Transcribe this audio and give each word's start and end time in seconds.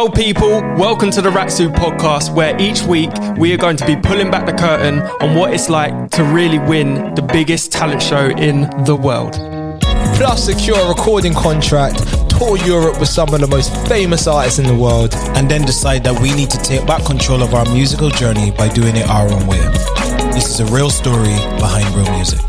Yo, 0.00 0.08
people, 0.08 0.62
welcome 0.78 1.10
to 1.10 1.20
the 1.20 1.30
Rak-Su 1.30 1.68
podcast, 1.68 2.34
where 2.34 2.58
each 2.58 2.80
week 2.84 3.10
we 3.36 3.52
are 3.52 3.58
going 3.58 3.76
to 3.76 3.84
be 3.84 3.94
pulling 3.94 4.30
back 4.30 4.46
the 4.46 4.52
curtain 4.54 5.00
on 5.20 5.36
what 5.36 5.52
it's 5.52 5.68
like 5.68 6.10
to 6.12 6.24
really 6.24 6.58
win 6.58 7.14
the 7.14 7.20
biggest 7.20 7.70
talent 7.70 8.00
show 8.00 8.28
in 8.28 8.62
the 8.86 8.96
world. 8.96 9.34
Plus, 10.16 10.42
secure 10.42 10.78
a 10.78 10.88
recording 10.88 11.34
contract, 11.34 11.98
tour 12.30 12.56
Europe 12.64 12.98
with 12.98 13.10
some 13.10 13.34
of 13.34 13.42
the 13.42 13.46
most 13.46 13.76
famous 13.88 14.26
artists 14.26 14.58
in 14.58 14.66
the 14.66 14.74
world, 14.74 15.12
and 15.36 15.50
then 15.50 15.66
decide 15.66 16.02
that 16.04 16.18
we 16.18 16.32
need 16.34 16.48
to 16.48 16.56
take 16.62 16.86
back 16.86 17.04
control 17.04 17.42
of 17.42 17.52
our 17.52 17.66
musical 17.66 18.08
journey 18.08 18.52
by 18.52 18.68
doing 18.68 18.96
it 18.96 19.06
our 19.06 19.28
own 19.28 19.46
way. 19.46 19.60
This 20.32 20.48
is 20.48 20.60
a 20.60 20.74
real 20.74 20.88
story 20.88 21.36
behind 21.58 21.94
real 21.94 22.10
music. 22.12 22.40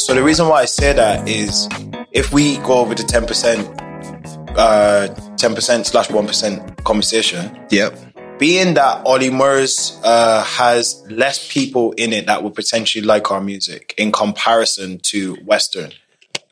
So 0.00 0.14
the 0.16 0.22
reason 0.24 0.48
why 0.48 0.62
I 0.62 0.64
say 0.64 0.92
that 0.92 1.28
is 1.28 1.68
if 2.12 2.32
we 2.32 2.56
go 2.58 2.78
over 2.78 2.94
the 2.94 3.02
10%, 3.02 4.56
uh, 4.56 5.14
10% 5.36 5.86
slash 5.86 6.08
1% 6.08 6.84
conversation. 6.84 7.58
Yep. 7.70 7.98
Being 8.38 8.74
that 8.74 9.06
Ollie 9.06 9.30
Murs 9.30 10.00
uh, 10.02 10.42
has 10.44 11.04
less 11.10 11.52
people 11.52 11.92
in 11.92 12.12
it 12.12 12.26
that 12.26 12.42
would 12.42 12.54
potentially 12.54 13.04
like 13.04 13.30
our 13.30 13.40
music 13.40 13.94
in 13.98 14.10
comparison 14.12 14.98
to 15.00 15.34
Western, 15.44 15.92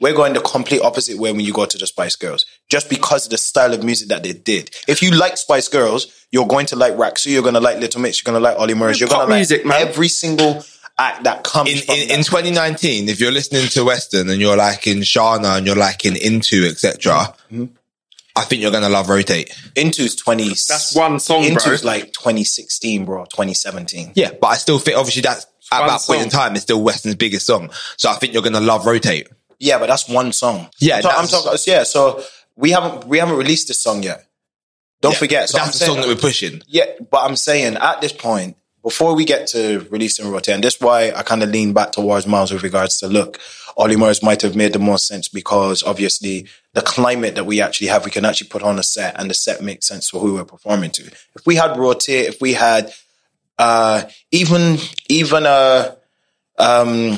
we're 0.01 0.15
going 0.15 0.35
the 0.35 0.41
complete 0.41 0.83
opposite 0.83 1.19
way 1.19 1.33
when 1.33 1.41
you 1.41 1.53
go 1.53 1.65
to 1.65 1.79
the 1.79 1.87
Spice 1.87 2.15
Girls, 2.15 2.47
just 2.69 2.89
because 2.89 3.25
of 3.25 3.31
the 3.31 3.39
style 3.39 3.73
of 3.73 3.83
music 3.83 4.09
that 4.09 4.23
they 4.23 4.33
did. 4.33 4.71
If 4.87 5.03
you 5.03 5.11
like 5.11 5.39
Spice 5.39 5.69
Girls, 5.69 6.27
you're 6.31 6.47
going 6.47 6.67
to 6.67 6.77
like 6.77 6.97
Rak-Su, 6.97 7.31
you're 7.31 7.43
going 7.43 7.55
to 7.55 7.61
like 7.61 7.79
Little 7.79 8.01
Mix, 8.03 8.23
you're 8.23 8.31
going 8.33 8.41
to 8.41 8.49
like 8.49 8.59
Ollie 8.59 8.75
Murs, 8.75 9.01
you're 9.01 9.09
going 9.09 9.23
to 9.23 9.27
like 9.27 9.39
music, 9.39 9.65
man. 9.65 9.89
every 9.89 10.09
single 10.09 10.63
act 10.99 11.25
that 11.25 11.45
comes 11.45 11.71
In, 11.71 11.79
from 11.79 11.95
in, 11.97 12.09
that. 12.09 12.19
in 12.19 12.25
2019, 12.25 13.09
if 13.09 13.21
you're 13.21 13.33
listening 13.33 13.69
to 13.69 13.85
Western 13.85 14.29
and 14.29 14.41
you're 14.41 14.57
liking 14.57 14.99
Shana 14.99 15.59
and 15.59 15.67
you're 15.67 15.77
liking 15.77 16.17
Into, 16.17 16.65
etc., 16.67 17.35
mm-hmm. 17.51 17.65
I 18.37 18.43
think 18.45 18.63
you're 18.63 18.71
gonna 18.71 18.89
love 18.89 19.09
Rotate. 19.09 19.53
Into's 19.75 20.15
20. 20.15 20.45
That's 20.49 20.95
one 20.95 21.19
song, 21.19 21.41
bro. 21.43 21.49
Into's 21.51 21.85
like 21.85 22.13
2016, 22.13 23.05
bro, 23.05 23.25
2017. 23.25 24.13
Yeah, 24.15 24.31
but 24.41 24.47
I 24.49 24.57
still 24.57 24.79
think 24.79 24.97
obviously 24.97 25.23
that's 25.23 25.47
at 25.73 25.81
one 25.81 25.89
that 25.89 26.01
point 26.03 26.23
in 26.23 26.29
time 26.29 26.55
it's 26.55 26.63
still 26.63 26.81
Western's 26.83 27.17
biggest 27.17 27.47
song. 27.47 27.71
So 27.97 28.09
I 28.09 28.15
think 28.15 28.33
you're 28.33 28.43
gonna 28.43 28.61
love 28.61 28.87
Rotate. 28.87 29.29
Yeah, 29.59 29.79
but 29.81 29.89
that's 29.89 30.09
one 30.09 30.33
song. 30.33 30.69
Yeah, 30.79 30.97
I'm, 30.97 31.03
talking- 31.03 31.19
I'm 31.19 31.27
talking. 31.27 31.59
Yeah, 31.67 31.83
so 31.83 32.23
we 32.55 32.71
haven't 32.71 33.09
we 33.09 33.19
haven't 33.19 33.37
released 33.37 33.67
this 33.69 33.81
song 33.81 34.05
yet. 34.05 34.25
Don't 35.01 35.13
Yeah, 35.13 35.19
forget. 35.19 35.49
So 35.49 35.59
that's 35.59 35.67
I'm 35.67 35.73
the 35.73 35.79
saying, 35.79 35.93
song 35.93 36.01
that 36.03 36.07
we're 36.09 36.21
pushing. 36.21 36.63
Yeah, 36.69 36.85
but 37.11 37.25
I'm 37.25 37.35
saying 37.37 37.77
at 37.77 38.01
this 38.01 38.13
point, 38.13 38.57
before 38.89 39.15
we 39.15 39.27
get 39.27 39.47
to 39.47 39.87
releasing 39.91 40.31
Rotate, 40.31 40.55
and 40.55 40.65
this 40.65 40.77
is 40.77 40.81
why 40.81 41.13
I 41.15 41.23
kind 41.23 41.43
of 41.43 41.51
lean 41.51 41.75
back 41.75 41.93
towards 41.93 42.27
Myles 42.27 42.51
with 42.51 42.63
regards 42.63 42.99
to 43.01 43.07
look, 43.07 43.39
Ollie 43.77 43.97
Murs 43.97 44.23
might 44.23 44.41
have 44.41 44.57
made 44.57 44.73
the 44.73 44.79
most 44.79 45.07
sense 45.07 45.29
because 45.29 45.83
obviously 45.83 46.47
the 46.73 46.81
climate 46.81 47.35
that 47.35 47.45
we 47.45 47.61
actually 47.61 47.89
have, 47.89 48.07
we 48.07 48.11
can 48.11 48.25
actually 48.25 48.49
put 48.49 48.63
on 48.63 48.79
a 48.79 48.83
set 48.83 49.21
and 49.21 49.29
the 49.29 49.35
set 49.35 49.63
makes 49.63 49.87
sense 49.87 50.09
for 50.09 50.21
who 50.21 50.35
we're 50.35 50.45
performing 50.47 50.91
to. 50.93 51.03
If 51.05 51.45
we 51.45 51.55
had 51.57 51.77
Rotate, 51.77 52.29
if 52.29 52.41
we 52.41 52.55
had 52.55 52.91
uh 53.59 54.05
even 54.33 54.79
even 55.11 55.45
a 55.45 55.97
um 56.59 57.17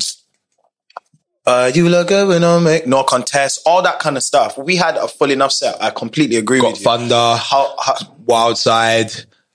uh, 1.45 1.71
you 1.73 1.89
look 1.89 2.09
good 2.09 2.27
when 2.27 2.43
I 2.43 2.59
make 2.59 2.85
no 2.85 3.03
contest, 3.03 3.61
all 3.65 3.81
that 3.81 3.99
kind 3.99 4.15
of 4.15 4.23
stuff. 4.23 4.57
We 4.57 4.75
had 4.75 4.95
a 4.97 5.07
full 5.07 5.31
enough 5.31 5.51
set. 5.51 5.81
I 5.81 5.89
completely 5.89 6.35
agree 6.35 6.59
Got 6.59 6.73
with 6.73 6.79
you. 6.81 6.83
Thunder, 6.83 7.35
How, 7.37 7.75
how, 7.83 7.95
Wild 8.25 8.59
Side. 8.59 9.11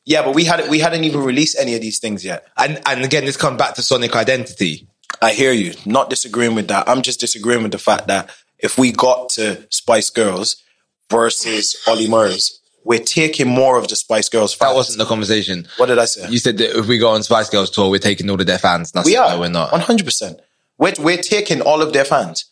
Yeah, 0.07 0.23
but 0.23 0.35
we 0.35 0.45
had 0.45 0.71
we 0.71 0.79
hadn't 0.79 1.05
even 1.05 1.21
released 1.21 1.59
any 1.59 1.75
of 1.75 1.81
these 1.81 1.99
things 1.99 2.25
yet. 2.25 2.47
And 2.57 2.81
and 2.87 3.05
again, 3.05 3.25
this 3.25 3.37
comes 3.37 3.59
back 3.59 3.75
to 3.75 3.83
Sonic 3.83 4.15
Identity. 4.15 4.89
I 5.21 5.33
hear 5.33 5.53
you. 5.53 5.75
Not 5.85 6.11
disagreeing 6.11 6.55
with 6.55 6.69
that. 6.69 6.89
I'm 6.89 7.03
just 7.03 7.21
disagreeing 7.21 7.63
with 7.63 7.73
the 7.73 7.79
fact 7.79 8.07
that 8.07 8.31
if 8.59 8.79
we 8.79 8.93
got 8.93 9.31
to 9.31 9.67
Spice 9.71 10.11
Girls 10.11 10.63
versus 11.11 11.77
Ollie 11.87 12.09
Murs, 12.09 12.61
we're 12.85 13.01
taking 13.01 13.49
more 13.49 13.79
of 13.79 13.89
the 13.89 13.97
Spice 13.97 14.29
Girls 14.29 14.55
fans. 14.55 14.71
That 14.71 14.77
wasn't 14.77 14.99
the 14.99 15.07
conversation. 15.07 15.67
What 15.77 15.87
did 15.87 15.99
I 15.99 16.05
say? 16.05 16.29
You 16.29 16.39
said 16.39 16.59
that 16.59 16.79
if 16.79 16.87
we 16.87 16.99
go 16.99 17.11
on 17.11 17.23
Spice 17.25 17.51
Girls 17.51 17.71
tour, 17.71 17.91
we're 17.91 17.99
taking 17.99 18.31
all 18.31 18.41
of 18.41 18.47
their 18.47 18.59
fans. 18.59 18.93
That's 18.93 19.07
we 19.07 19.15
no, 19.15 19.27
are. 19.27 19.41
we're 19.41 19.49
not. 19.49 19.71
100%. 19.71 20.39
We're, 20.79 20.93
we're 21.01 21.17
taking 21.17 21.61
all 21.63 21.83
of 21.83 21.93
their 21.93 22.05
fans. 22.05 22.45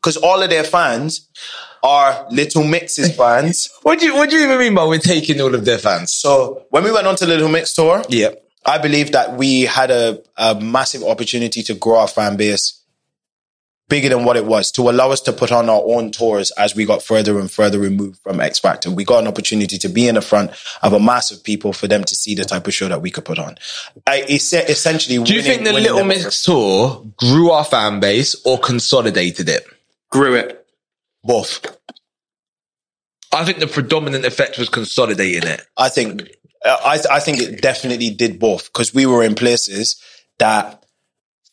Because 0.00 0.16
all 0.16 0.42
of 0.42 0.48
their 0.48 0.64
fans 0.64 1.28
are 1.82 2.26
Little 2.30 2.64
Mix's 2.64 3.14
fans. 3.16 3.68
What 3.82 3.98
do 3.98 4.06
you 4.06 4.14
What 4.14 4.30
do 4.30 4.36
you 4.36 4.44
even 4.44 4.58
mean 4.58 4.74
by 4.74 4.84
we're 4.84 4.98
taking 4.98 5.40
all 5.40 5.54
of 5.54 5.64
their 5.64 5.78
fans? 5.78 6.12
So 6.14 6.66
when 6.70 6.84
we 6.84 6.92
went 6.92 7.06
on 7.06 7.16
to 7.16 7.26
Little 7.26 7.48
Mix 7.48 7.72
tour, 7.74 8.02
Yep. 8.08 8.38
I 8.64 8.78
believe 8.78 9.10
that 9.12 9.36
we 9.36 9.62
had 9.62 9.90
a, 9.90 10.22
a 10.36 10.54
massive 10.60 11.02
opportunity 11.02 11.62
to 11.64 11.74
grow 11.74 11.98
our 11.98 12.06
fan 12.08 12.36
base 12.36 12.78
bigger 13.88 14.08
than 14.08 14.24
what 14.24 14.36
it 14.36 14.46
was 14.46 14.70
to 14.72 14.88
allow 14.88 15.10
us 15.10 15.20
to 15.20 15.32
put 15.32 15.50
on 15.52 15.68
our 15.68 15.82
own 15.84 16.10
tours 16.12 16.50
as 16.52 16.74
we 16.74 16.84
got 16.86 17.02
further 17.02 17.38
and 17.40 17.50
further 17.50 17.78
removed 17.78 18.18
from 18.22 18.40
X 18.40 18.58
Factor. 18.60 18.90
We 18.90 19.04
got 19.04 19.18
an 19.18 19.26
opportunity 19.26 19.76
to 19.78 19.88
be 19.88 20.06
in 20.08 20.14
the 20.14 20.22
front 20.22 20.52
of 20.80 20.92
a 20.92 21.00
mass 21.00 21.30
of 21.32 21.42
people 21.44 21.72
for 21.72 21.88
them 21.88 22.04
to 22.04 22.14
see 22.14 22.34
the 22.36 22.44
type 22.44 22.66
of 22.66 22.72
show 22.72 22.88
that 22.88 23.02
we 23.02 23.10
could 23.10 23.24
put 23.24 23.38
on. 23.40 23.56
I, 24.06 24.20
es- 24.28 24.52
essentially, 24.54 25.22
Do 25.22 25.34
you 25.34 25.42
think 25.42 25.64
the 25.64 25.72
Little 25.72 26.04
Mix 26.04 26.42
tour 26.44 27.04
grew 27.16 27.50
our 27.50 27.64
fan 27.64 27.98
base 28.00 28.40
or 28.46 28.58
consolidated 28.58 29.48
it? 29.48 29.66
Grew 30.10 30.36
it. 30.36 30.61
Both? 31.24 31.78
I 33.32 33.44
think 33.44 33.58
the 33.58 33.66
predominant 33.66 34.24
effect 34.24 34.58
was 34.58 34.68
consolidating 34.68 35.48
it. 35.48 35.62
I 35.76 35.88
think 35.88 36.28
I 36.64 37.00
I 37.10 37.20
think 37.20 37.38
it 37.38 37.62
definitely 37.62 38.10
did 38.10 38.38
both 38.38 38.72
because 38.72 38.94
we 38.94 39.06
were 39.06 39.22
in 39.22 39.34
places 39.34 40.00
that 40.38 40.84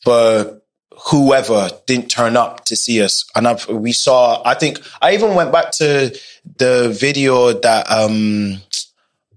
for 0.03 0.61
whoever 1.07 1.69
didn't 1.87 2.09
turn 2.09 2.35
up 2.35 2.65
to 2.65 2.75
see 2.75 3.01
us, 3.01 3.25
and 3.35 3.47
I've, 3.47 3.67
we 3.67 3.93
saw. 3.93 4.41
I 4.45 4.53
think 4.53 4.79
I 5.01 5.13
even 5.13 5.35
went 5.35 5.51
back 5.51 5.71
to 5.73 6.17
the 6.57 6.95
video 6.97 7.53
that 7.53 7.89
um. 7.89 8.61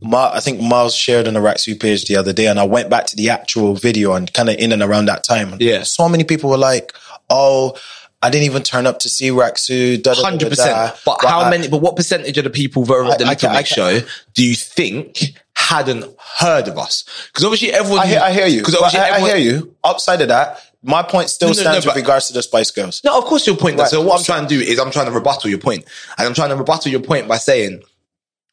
I 0.04 0.40
think 0.40 0.60
Myles 0.60 0.96
shared 0.96 1.28
on 1.28 1.34
the 1.34 1.40
Rak-Su 1.40 1.76
page 1.76 2.06
the 2.06 2.16
other 2.16 2.32
day, 2.32 2.48
and 2.48 2.58
I 2.58 2.64
went 2.64 2.90
back 2.90 3.06
to 3.06 3.16
the 3.16 3.30
actual 3.30 3.76
video 3.76 4.14
and 4.14 4.32
kind 4.32 4.48
of 4.48 4.56
in 4.56 4.72
and 4.72 4.82
around 4.82 5.04
that 5.04 5.22
time. 5.22 5.56
Yeah. 5.60 5.84
so 5.84 6.08
many 6.08 6.24
people 6.24 6.50
were 6.50 6.58
like, 6.58 6.92
"Oh, 7.30 7.78
I 8.22 8.30
didn't 8.30 8.44
even 8.44 8.62
turn 8.62 8.86
up 8.86 9.00
to 9.00 9.08
see 9.08 9.30
Rak-Su." 9.30 9.98
da, 9.98 10.10
da, 10.10 10.14
da, 10.14 10.20
da, 10.22 10.28
Hundred 10.28 10.44
da." 10.44 10.48
percent. 10.50 10.94
But 11.04 11.18
how 11.22 11.40
I- 11.42 11.50
many? 11.50 11.68
But 11.68 11.78
what 11.78 11.96
percentage 11.96 12.38
of 12.38 12.44
the 12.44 12.50
people 12.50 12.84
that 12.84 12.92
were 12.92 13.04
at 13.06 13.18
the 13.18 13.24
I- 13.26 13.30
Little 13.30 13.50
I 13.50 13.52
Mix 13.54 13.68
show 13.70 14.00
do 14.34 14.44
you 14.44 14.54
think 14.54 15.34
hadn't 15.54 16.04
heard 16.38 16.68
of 16.68 16.78
us? 16.78 17.04
Because 17.28 17.44
obviously 17.44 17.72
everyone. 17.72 18.00
I 18.00 18.06
hear, 18.06 18.20
I 18.20 18.32
hear 18.32 18.46
you. 18.46 18.58
Because 18.60 18.76
obviously 18.76 19.00
I, 19.00 19.16
I 19.16 19.20
hear 19.20 19.36
you. 19.36 19.74
Outside 19.84 20.20
of 20.22 20.28
that, 20.28 20.60
my 20.82 21.02
point 21.02 21.30
still 21.30 21.48
No, 21.48 21.52
no, 21.54 21.56
no, 21.58 21.62
stands 21.70 21.86
but- 21.86 21.94
with 21.94 22.02
regards 22.04 22.26
to 22.28 22.32
the 22.32 22.42
Spice 22.42 22.70
Girls. 22.70 23.00
No, 23.04 23.18
of 23.18 23.24
course 23.24 23.46
your 23.46 23.56
point. 23.56 23.78
Right. 23.78 23.88
So 23.88 24.00
what 24.02 24.18
I'm 24.18 24.24
trying 24.24 24.46
to 24.46 24.54
do 24.54 24.60
is 24.60 24.78
I'm 24.78 24.90
trying 24.90 25.06
to 25.06 25.12
rebuttal 25.12 25.50
your 25.50 25.58
point, 25.58 25.84
and 26.18 26.26
I'm 26.26 26.34
trying 26.34 26.50
to 26.50 26.56
rebuttal 26.56 26.90
your 26.90 27.00
point 27.00 27.28
by 27.28 27.36
saying, 27.38 27.82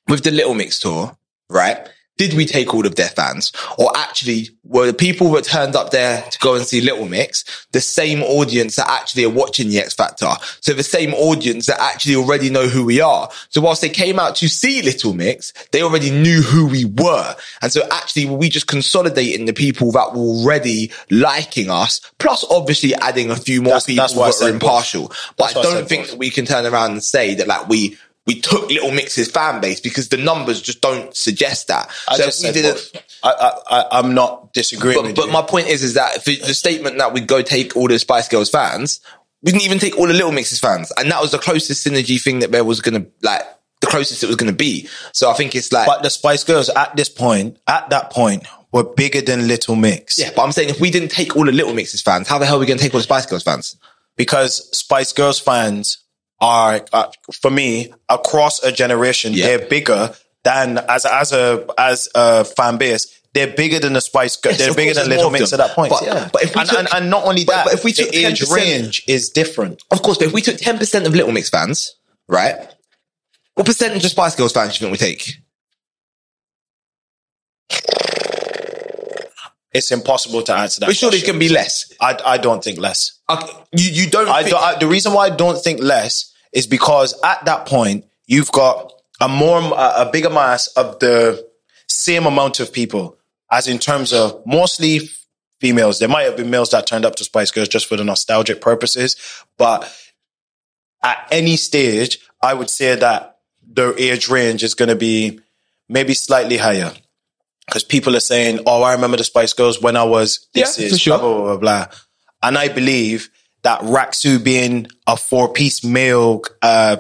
with 0.08 0.24
the 0.24 0.32
Little 0.32 0.56
Mix 0.56 0.80
tour, 0.80 1.16
right? 1.50 1.88
Did 2.20 2.34
we 2.34 2.46
take 2.46 2.74
all 2.74 2.86
of 2.86 2.96
their 2.96 3.08
fans, 3.08 3.54
or 3.78 3.90
actually 3.96 4.50
were 4.66 4.86
the 4.86 4.94
people 4.94 5.32
that 5.32 5.46
turned 5.46 5.74
up 5.74 5.92
there 5.92 6.22
to 6.22 6.40
go 6.40 6.54
and 6.54 6.66
see 6.66 6.82
Little 6.82 7.08
Mix 7.08 7.46
the 7.72 7.80
same 7.80 8.22
audience 8.22 8.76
that 8.76 8.90
actually 8.90 9.24
are 9.24 9.30
watching 9.30 9.70
the 9.70 9.80
X 9.80 9.94
Factor? 9.94 10.30
So 10.60 10.74
the 10.74 10.84
same 10.84 11.14
audience 11.14 11.68
that 11.68 11.80
actually 11.80 12.16
already 12.16 12.50
know 12.50 12.68
who 12.68 12.84
we 12.84 13.00
are. 13.00 13.30
So 13.52 13.62
whilst 13.62 13.82
they 13.82 13.88
came 13.90 14.20
out 14.20 14.36
to 14.36 14.50
see 14.50 14.82
Little 14.82 15.14
Mix, 15.14 15.54
they 15.72 15.82
already 15.82 16.12
knew 16.12 16.42
who 16.42 16.68
we 16.68 16.84
were, 16.84 17.36
and 17.62 17.72
so 17.72 17.88
actually 17.90 18.26
were 18.26 18.38
we 18.38 18.50
just 18.50 18.68
consolidating 18.68 19.46
the 19.46 19.54
people 19.54 19.94
that 19.94 20.12
were 20.12 20.20
already 20.20 20.92
liking 21.10 21.70
us, 21.70 22.02
plus 22.20 22.44
obviously 22.52 22.94
adding 22.96 23.32
a 23.32 23.38
few 23.38 23.62
more 23.62 23.76
That's- 23.76 23.86
people 23.86 24.24
that's 24.24 24.40
that 24.40 24.46
are 24.46 24.50
impartial. 24.50 25.14
But 25.38 25.56
I 25.56 25.62
don't 25.62 25.88
think 25.88 26.10
that 26.10 26.18
we 26.18 26.30
can 26.30 26.46
turn 26.46 26.66
around 26.66 26.92
and 26.92 27.04
say 27.04 27.36
that 27.36 27.48
like 27.48 27.70
we 27.70 27.98
we 28.30 28.40
took 28.40 28.70
Little 28.70 28.92
Mix's 28.92 29.28
fan 29.28 29.60
base 29.60 29.80
because 29.80 30.10
the 30.10 30.18
numbers 30.18 30.62
just 30.62 30.82
don't 30.82 31.18
suggest 31.18 31.68
that. 31.70 31.90
I 32.08 32.16
so 32.16 32.26
just 32.26 32.44
we 32.44 32.52
didn't. 32.52 32.76
both. 32.94 33.04
I, 33.24 33.54
I, 33.72 33.86
I'm 33.98 34.14
not 34.14 34.54
disagreeing 34.54 34.98
But, 34.98 35.06
with 35.06 35.16
but 35.16 35.32
my 35.32 35.42
point 35.42 35.68
is, 35.68 35.84
is 35.84 35.96
that 35.96 36.18
if 36.18 36.26
the 36.26 36.54
statement 36.54 37.00
that 37.00 37.12
we 37.12 37.22
go 37.22 37.42
take 37.42 37.76
all 37.76 37.88
the 37.88 37.98
Spice 37.98 38.28
Girls 38.28 38.52
fans, 38.52 39.00
we 39.42 39.52
didn't 39.52 39.64
even 39.64 39.80
take 39.80 39.98
all 39.98 40.06
the 40.06 40.14
Little 40.14 40.32
Mix's 40.32 40.60
fans, 40.60 40.92
and 40.96 41.10
that 41.10 41.20
was 41.20 41.32
the 41.32 41.40
closest 41.40 41.88
synergy 41.88 42.22
thing 42.22 42.38
that 42.38 42.52
there 42.52 42.64
was 42.64 42.82
gonna 42.82 43.08
like 43.24 43.42
the 43.82 43.88
closest 43.88 44.24
it 44.24 44.28
was 44.28 44.36
gonna 44.36 44.54
be. 44.54 44.88
So 45.12 45.32
I 45.32 45.34
think 45.34 45.56
it's 45.56 45.72
like. 45.72 45.88
but 45.88 46.04
the 46.04 46.12
Spice 46.12 46.44
Girls 46.44 46.70
at 46.70 46.96
this 46.96 47.10
point, 47.10 47.58
at 47.68 47.90
that 47.90 48.12
point, 48.12 48.46
were 48.72 48.84
bigger 48.84 49.22
than 49.22 49.48
Little 49.48 49.76
Mix. 49.76 50.20
yeah, 50.20 50.30
but 50.36 50.44
I'm 50.44 50.52
saying 50.52 50.70
if 50.70 50.80
we 50.80 50.92
didn't 50.92 51.10
take 51.10 51.36
all 51.36 51.46
the 51.46 51.52
Little 51.52 51.74
Mix's 51.74 52.04
fans, 52.04 52.28
how 52.28 52.38
the 52.38 52.46
hell 52.46 52.58
are 52.58 52.60
we 52.60 52.68
going 52.68 52.78
to 52.78 52.84
take 52.84 52.94
all 52.94 53.00
the 53.00 53.04
Spice 53.06 53.26
Girls 53.26 53.42
fans? 53.42 53.76
Because 54.18 54.70
Spice 54.78 55.14
Girls 55.14 55.40
fans 55.40 55.98
are, 56.42 56.86
uh, 56.94 57.08
for 57.42 57.52
me, 57.52 57.94
across 58.08 58.64
a 58.64 58.72
generation, 58.72 59.34
Yeah. 59.34 59.46
they're 59.58 59.68
bigger 59.68 60.14
than 60.44 60.78
as 60.78 61.06
as 61.06 61.34
a 61.34 61.66
as 61.78 62.08
a 62.16 62.46
fan 62.46 62.78
base. 62.78 63.08
They're 63.34 63.54
bigger 63.54 63.78
than 63.80 63.94
the 63.94 64.02
Spice 64.02 64.38
Girls. 64.38 64.58
Yes, 64.58 64.66
they're 64.68 64.76
bigger 64.76 64.94
than 64.96 65.08
Little 65.10 65.30
Mix 65.30 65.54
at 65.54 65.58
that 65.60 65.76
point. 65.76 65.92
But- 65.92 66.04
yeah. 66.04 66.30
but 66.34 66.42
if 66.44 66.56
we 66.56 66.62
and, 66.62 66.70
took- 66.70 66.80
and, 66.80 66.88
and 66.94 67.10
not 67.12 67.26
only 67.26 67.44
that, 67.44 67.66
but 67.66 67.74
if 67.76 67.84
we 67.84 67.94
took 67.94 68.10
the 68.10 68.26
age 68.26 68.42
range 68.50 69.04
is 69.08 69.30
different. 69.30 69.84
Of 69.92 70.02
course, 70.02 70.18
but 70.18 70.28
if 70.28 70.34
we 70.34 70.42
took 70.42 70.58
10% 70.58 71.06
of 71.06 71.14
Little 71.14 71.32
Mix 71.32 71.50
fans, 71.50 71.94
right? 72.28 72.56
What 73.54 73.68
percentage 73.68 74.04
of 74.06 74.12
Spice 74.12 74.36
Girls 74.36 74.52
fans 74.54 74.80
do 74.80 74.86
you 74.86 74.96
think 74.96 75.00
we 75.00 75.16
take? 75.16 75.36
It's 79.72 79.92
impossible 79.92 80.42
to 80.44 80.54
answer 80.54 80.80
that. 80.80 80.88
But 80.88 80.96
surely 80.96 81.20
it 81.20 81.26
can 81.26 81.38
be 81.38 81.50
less. 81.50 81.94
I, 82.02 82.18
I 82.26 82.38
don't 82.38 82.64
think 82.64 82.80
less. 82.80 83.20
Uh, 83.28 83.48
you, 83.72 83.90
you 84.04 84.10
don't 84.10 84.28
I 84.28 84.42
think, 84.42 84.56
don't, 84.56 84.64
I, 84.64 84.80
the 84.80 84.88
reason 84.88 85.14
why 85.14 85.28
I 85.28 85.30
don't 85.30 85.62
think 85.62 85.80
less 85.82 86.34
is 86.52 86.66
because 86.66 87.20
at 87.24 87.46
that 87.46 87.68
point 87.68 88.06
you've 88.26 88.52
got 88.52 88.92
a 89.22 89.30
more 89.30 89.60
a, 89.60 90.08
a 90.08 90.10
bigger 90.12 90.30
mass 90.30 90.68
of 90.68 91.00
the 91.00 91.48
same 91.88 92.26
amount 92.26 92.60
of 92.60 92.74
people 92.74 93.18
as 93.52 93.68
in 93.68 93.80
terms 93.80 94.14
of 94.14 94.42
mostly 94.46 95.02
females. 95.60 96.00
There 96.00 96.10
might 96.10 96.24
have 96.24 96.38
been 96.38 96.50
males 96.50 96.72
that 96.72 96.88
turned 96.88 97.06
up 97.06 97.16
to 97.16 97.24
Spice 97.24 97.52
Girls 97.52 97.68
just 97.68 97.88
for 97.88 97.98
the 97.98 98.04
nostalgic 98.04 98.62
purposes, 98.62 99.16
but 99.58 99.92
at 101.04 101.28
any 101.32 101.58
stage, 101.58 102.20
I 102.42 102.54
would 102.54 102.70
say 102.70 102.96
that 102.96 103.38
the 103.72 103.94
age 104.02 104.30
range 104.30 104.64
is 104.64 104.74
going 104.74 104.90
to 104.90 104.96
be 104.96 105.40
maybe 105.88 106.14
slightly 106.14 106.58
higher. 106.58 106.94
Because 107.70 107.84
people 107.84 108.16
are 108.16 108.20
saying, 108.22 108.60
"Oh, 108.66 108.82
I 108.84 108.94
remember 108.94 109.18
the 109.18 109.24
Spice 109.24 109.54
Girls 109.54 109.82
when 109.82 109.96
I 109.96 110.04
was 110.04 110.48
this 110.54 110.78
Yeah, 110.80 110.86
is 110.88 111.00
sure. 111.00 111.18
blah, 111.20 111.28
blah 111.34 111.44
blah 111.46 111.58
blah," 111.58 111.86
and 112.44 112.58
I 112.58 112.68
believe 112.68 113.30
that 113.64 113.82
Rak-Su 113.84 114.40
being 114.40 114.88
a 115.06 115.16
four 115.18 115.52
piece 115.54 115.84
male 115.84 116.42
uh, 116.62 116.98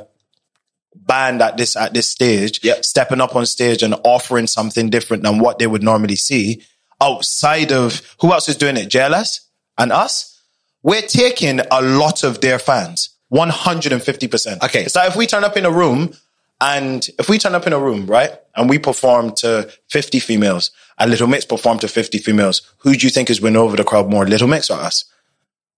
band 0.95 1.42
at 1.42 1.57
this 1.57 1.75
at 1.75 1.94
this 1.94 2.07
stage, 2.10 2.60
Yep. 2.63 2.86
stepping 2.86 3.21
up 3.21 3.36
on 3.36 3.45
stage 3.45 3.81
and 3.83 3.95
offering 4.04 4.48
something 4.48 4.89
different 4.89 5.24
than 5.24 5.39
what 5.39 5.60
they 5.60 5.68
would 5.68 5.83
normally 5.83 6.16
see 6.16 6.62
outside 7.01 7.72
of 7.72 8.01
who 8.19 8.31
else 8.33 8.50
is 8.50 8.57
doing 8.57 8.77
it? 8.77 8.89
JLS 8.89 9.39
and 9.77 9.92
us. 9.92 10.36
We're 10.83 11.01
taking 11.01 11.60
a 11.72 11.81
lot 11.81 12.24
of 12.24 12.42
their 12.42 12.60
fans, 12.60 13.10
one 13.30 13.50
hundred 13.50 13.92
and 13.92 14.01
fifty 14.04 14.27
percent. 14.27 14.63
Okay. 14.63 14.83
it's 14.83 14.95
like 14.95 15.10
if 15.10 15.15
we 15.15 15.27
turn 15.27 15.44
up 15.44 15.57
in 15.57 15.65
a 15.65 15.72
room. 15.72 16.13
And 16.62 17.08
if 17.18 17.30
we 17.30 17.38
turn 17.38 17.56
up 17.56 17.66
in 17.68 17.74
a 17.74 17.80
room, 17.80 18.06
right, 18.06 18.32
and 18.56 18.70
we 18.70 18.80
perform 18.80 19.34
to 19.38 19.70
50 19.90 20.20
females 20.20 20.72
and 20.98 21.10
Little 21.10 21.28
Mix 21.28 21.46
perform 21.46 21.80
to 21.80 21.88
50 21.88 22.18
females, 22.18 22.62
who 22.80 22.94
do 22.96 23.06
you 23.08 23.10
think 23.10 23.30
is 23.30 23.40
winning 23.40 23.62
over 23.62 23.78
the 23.78 23.86
crowd 23.86 24.10
more, 24.10 24.26
Little 24.28 24.48
Mix 24.50 24.70
or 24.70 24.78
us? 24.80 25.06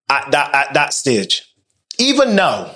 At 0.10 0.31
that, 0.31 0.54
at 0.56 0.74
that 0.74 0.94
stage. 0.94 1.44
Even 2.00 2.36
now, 2.36 2.72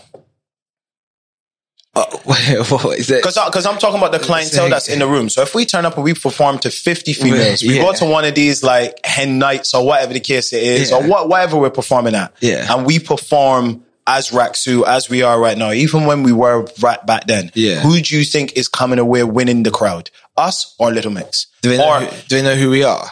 Uh, 1.95 2.05
what 2.25 2.99
is 2.99 3.09
it? 3.09 3.23
Because 3.23 3.39
because 3.45 3.65
I'm 3.65 3.77
talking 3.77 3.97
about 3.97 4.11
the 4.11 4.19
clientele 4.19 4.69
that's 4.69 4.89
in 4.89 4.99
the 4.99 5.07
room. 5.07 5.29
So 5.29 5.41
if 5.43 5.55
we 5.55 5.65
turn 5.65 5.85
up 5.85 5.95
and 5.95 6.03
we 6.03 6.13
perform 6.13 6.59
to 6.59 6.69
50 6.69 7.13
females, 7.23 7.63
we 7.63 7.77
go 7.79 7.93
to 7.93 8.05
one 8.05 8.25
of 8.25 8.35
these 8.35 8.61
like 8.63 8.99
hen 9.05 9.39
nights 9.39 9.73
or 9.73 9.85
whatever 9.85 10.13
the 10.13 10.19
case 10.19 10.51
it 10.51 10.61
is, 10.61 10.91
Yeah. 10.91 10.97
or 10.97 11.07
what 11.07 11.29
whatever 11.29 11.57
we're 11.57 11.69
performing 11.69 12.13
at, 12.13 12.33
Yeah. 12.41 12.67
and 12.69 12.85
we 12.85 12.99
perform 12.99 13.84
as 14.07 14.31
Rak-Su 14.31 14.85
as 14.85 15.09
we 15.09 15.23
are 15.23 15.39
right 15.39 15.57
now, 15.57 15.71
even 15.71 16.05
when 16.05 16.23
we 16.23 16.31
were 16.31 16.67
right 16.81 17.03
back 17.05 17.27
then. 17.27 17.51
Yeah. 17.55 17.81
Who 17.81 17.99
do 17.99 18.17
you 18.17 18.23
think 18.23 18.53
is 18.53 18.67
coming 18.67 18.99
away 18.99 19.23
winning 19.23 19.63
the 19.63 19.71
crowd, 19.71 20.09
us 20.37 20.75
or 20.77 20.91
Little 20.91 21.11
Mix? 21.11 21.47
Do 21.61 21.69
they, 21.69 21.77
know 21.77 21.89
or 21.89 21.99
who, 22.01 22.27
do 22.27 22.35
they 22.35 22.43
know 22.43 22.55
who 22.55 22.69
we 22.69 22.83
are? 22.83 23.11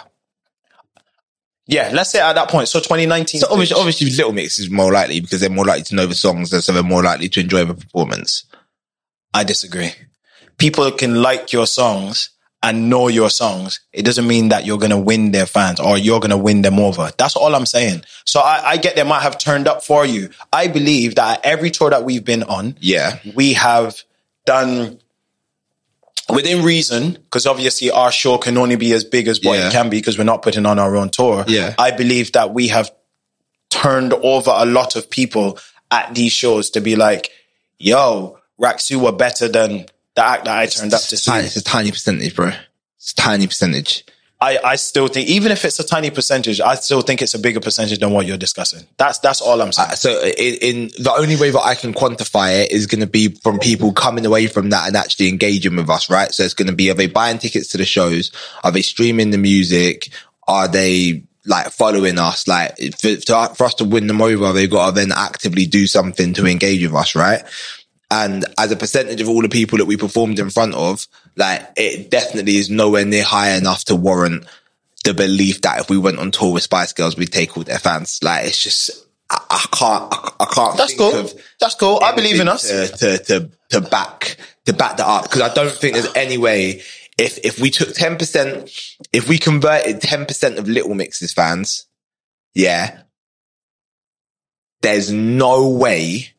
yeah, 1.65 1.91
let's 1.93 2.09
say 2.11 2.19
at 2.19 2.33
that 2.33 2.49
point. 2.49 2.67
So 2.67 2.79
2019. 2.79 3.41
So 3.41 3.47
obviously, 3.49 3.77
obviously, 3.77 4.09
Little 4.11 4.33
Mix 4.33 4.59
is 4.59 4.69
more 4.69 4.91
likely 4.91 5.19
because 5.19 5.39
they're 5.39 5.49
more 5.49 5.65
likely 5.65 5.83
to 5.83 5.95
know 5.95 6.05
the 6.05 6.15
songs, 6.15 6.51
and 6.51 6.63
so 6.63 6.71
they're 6.73 6.83
more 6.83 7.03
likely 7.03 7.29
to 7.29 7.39
enjoy 7.39 7.65
the 7.65 7.73
performance. 7.73 8.45
I 9.33 9.43
disagree. 9.43 9.91
People 10.57 10.91
can 10.91 11.21
like 11.21 11.51
your 11.53 11.65
songs 11.65 12.29
and 12.63 12.89
know 12.89 13.09
your 13.09 13.29
songs. 13.29 13.81
It 13.91 14.03
doesn't 14.03 14.25
mean 14.25 14.49
that 14.49 14.65
you're 14.65 14.77
going 14.79 14.89
to 14.91 14.97
win 14.97 15.31
their 15.31 15.45
fans 15.45 15.79
or 15.79 15.97
you're 15.97 16.19
going 16.21 16.31
to 16.31 16.37
win 16.37 16.61
them 16.63 16.79
over. 16.79 17.11
That's 17.17 17.35
all 17.35 17.53
I'm 17.53 17.65
saying. 17.65 18.03
So 18.25 18.39
I, 18.39 18.61
I 18.65 18.77
get 18.77 18.95
they 18.95 19.03
might 19.03 19.21
have 19.21 19.37
turned 19.37 19.67
up 19.67 19.83
for 19.83 20.05
you. 20.05 20.29
I 20.51 20.67
believe 20.69 21.15
that 21.15 21.41
every 21.43 21.69
tour 21.69 21.89
that 21.91 22.03
we've 22.05 22.23
been 22.23 22.43
on, 22.43 22.77
Yeah, 22.79 23.19
we 23.35 23.53
have 23.53 24.01
done 24.45 24.99
within 26.29 26.63
reason, 26.63 27.11
because 27.13 27.45
obviously 27.45 27.91
our 27.91 28.11
show 28.11 28.37
can 28.37 28.57
only 28.57 28.77
be 28.77 28.93
as 28.93 29.03
big 29.03 29.27
as 29.27 29.41
what 29.43 29.59
Yeah. 29.59 29.67
it 29.67 29.73
can 29.73 29.89
be 29.89 29.97
because 29.97 30.17
we're 30.17 30.23
not 30.23 30.41
putting 30.41 30.65
on 30.65 30.79
our 30.79 30.95
own 30.95 31.09
tour. 31.09 31.43
Yeah. 31.47 31.75
I 31.77 31.91
believe 31.91 32.31
that 32.31 32.53
we 32.53 32.69
have 32.69 32.91
turned 33.69 34.13
over 34.13 34.51
a 34.55 34.65
lot 34.65 34.95
of 34.95 35.09
people 35.09 35.59
at 35.91 36.15
these 36.15 36.31
shows 36.31 36.69
to 36.71 36.81
be 36.81 36.95
like, 36.95 37.29
yo, 37.77 38.39
Rak-Su 38.57 38.99
were 38.99 39.11
better 39.11 39.47
than 39.49 39.85
the 40.15 40.23
act 40.23 40.45
that 40.45 40.57
I 40.57 40.65
turned 40.67 40.93
up 40.93 41.01
to 41.01 41.17
see. 41.17 41.31
It's 41.39 41.55
a 41.55 41.63
tiny 41.63 41.91
percentage, 41.91 42.35
bro. 42.35 42.51
It's 42.97 43.11
a 43.11 43.15
tiny 43.15 43.47
percentage. 43.47 44.05
I, 44.43 44.59
I 44.61 44.75
still 44.75 45.07
think, 45.07 45.29
even 45.29 45.53
if 45.53 45.63
it's 45.63 45.79
a 45.79 45.85
tiny 45.85 46.09
percentage, 46.09 46.59
I 46.59 46.75
still 46.75 47.01
think 47.01 47.21
it's 47.21 47.33
a 47.33 47.39
bigger 47.39 47.61
percentage 47.61 47.99
than 47.99 48.11
what 48.11 48.25
you're 48.25 48.37
discussing. 48.37 48.85
That's 48.97 49.19
that's 49.19 49.39
all 49.39 49.61
I'm 49.61 49.71
saying. 49.71 49.91
Uh, 49.91 49.95
so 49.95 50.21
in, 50.21 50.55
in 50.55 50.87
the 51.01 51.13
only 51.17 51.37
way 51.37 51.51
that 51.51 51.61
I 51.61 51.75
can 51.75 51.93
quantify 51.93 52.63
it 52.63 52.73
is 52.73 52.85
going 52.85 52.99
to 52.99 53.07
be 53.07 53.29
from 53.29 53.57
people 53.59 53.93
coming 53.93 54.25
away 54.25 54.47
from 54.47 54.69
that 54.71 54.87
and 54.87 54.97
actually 54.97 55.29
engaging 55.29 55.77
with 55.77 55.89
us, 55.89 56.09
right? 56.09 56.29
So 56.33 56.43
it's 56.43 56.53
going 56.53 56.67
to 56.67 56.75
be, 56.75 56.91
are 56.91 56.93
they 56.93 57.07
buying 57.07 57.37
tickets 57.37 57.69
to 57.69 57.77
the 57.77 57.85
shows? 57.85 58.33
Are 58.65 58.71
they 58.71 58.81
streaming 58.81 59.29
the 59.31 59.37
music? 59.37 60.09
Are 60.45 60.67
they 60.67 61.23
like 61.45 61.71
following 61.71 62.19
us? 62.19 62.45
Like 62.45 62.75
for, 62.99 63.15
for 63.55 63.63
us 63.63 63.75
to 63.75 63.85
win 63.85 64.07
them 64.07 64.21
over, 64.21 64.51
they've 64.51 64.69
got 64.69 64.87
to 64.87 64.91
then 64.91 65.13
actively 65.13 65.67
do 65.67 65.87
something 65.87 66.33
to 66.33 66.47
engage 66.47 66.83
with 66.83 66.95
us, 66.95 67.15
right? 67.15 67.43
And 68.13 68.45
as 68.59 68.71
a 68.71 68.75
percentage 68.75 69.21
of 69.21 69.29
all 69.29 69.41
the 69.41 69.49
people 69.49 69.79
that 69.79 69.85
we 69.85 69.97
performed 69.97 70.37
in 70.37 70.51
front 70.51 70.75
of, 70.75 71.07
like 71.35 71.67
it 71.75 72.11
definitely 72.11 72.57
is 72.57 72.69
nowhere 72.69 73.05
near 73.05 73.23
high 73.23 73.55
enough 73.55 73.85
to 73.85 73.95
warrant 73.95 74.45
the 75.03 75.15
belief 75.15 75.61
that 75.61 75.79
if 75.79 75.89
we 75.89 75.97
went 75.97 76.19
on 76.19 76.29
tour 76.29 76.53
with 76.53 76.61
Spice 76.61 76.93
Girls, 76.93 77.17
we'd 77.17 77.31
take 77.31 77.57
all 77.57 77.63
their 77.63 77.79
fans. 77.79 78.19
Like 78.21 78.45
it's 78.45 78.61
just, 78.61 78.91
I, 79.31 79.39
I 79.49 79.65
can't, 79.71 80.13
I, 80.13 80.31
I 80.41 80.45
can't. 80.45 80.77
That's 80.77 80.93
think 80.93 80.99
cool. 80.99 81.19
of 81.21 81.33
That's 81.59 81.73
cool. 81.73 81.99
I 82.03 82.13
believe 82.15 82.39
in 82.39 82.47
us. 82.47 82.69
to 82.69 82.87
to 82.87 83.17
to, 83.17 83.51
to 83.71 83.81
back 83.81 84.37
to 84.67 84.73
back 84.73 84.97
that 84.97 85.07
up 85.07 85.23
because 85.23 85.41
I 85.41 85.51
don't 85.51 85.71
think 85.71 85.95
there's 85.95 86.13
any 86.15 86.37
way 86.37 86.83
if 87.17 87.39
if 87.43 87.59
we 87.59 87.71
took 87.71 87.95
ten 87.95 88.17
percent, 88.17 88.69
if 89.11 89.27
we 89.27 89.39
converted 89.39 90.01
ten 90.01 90.27
percent 90.27 90.59
of 90.59 90.67
Little 90.67 90.93
Mix's 90.93 91.33
fans, 91.33 91.87
yeah, 92.53 93.01
there's 94.83 95.11
no 95.11 95.69
way 95.69 96.33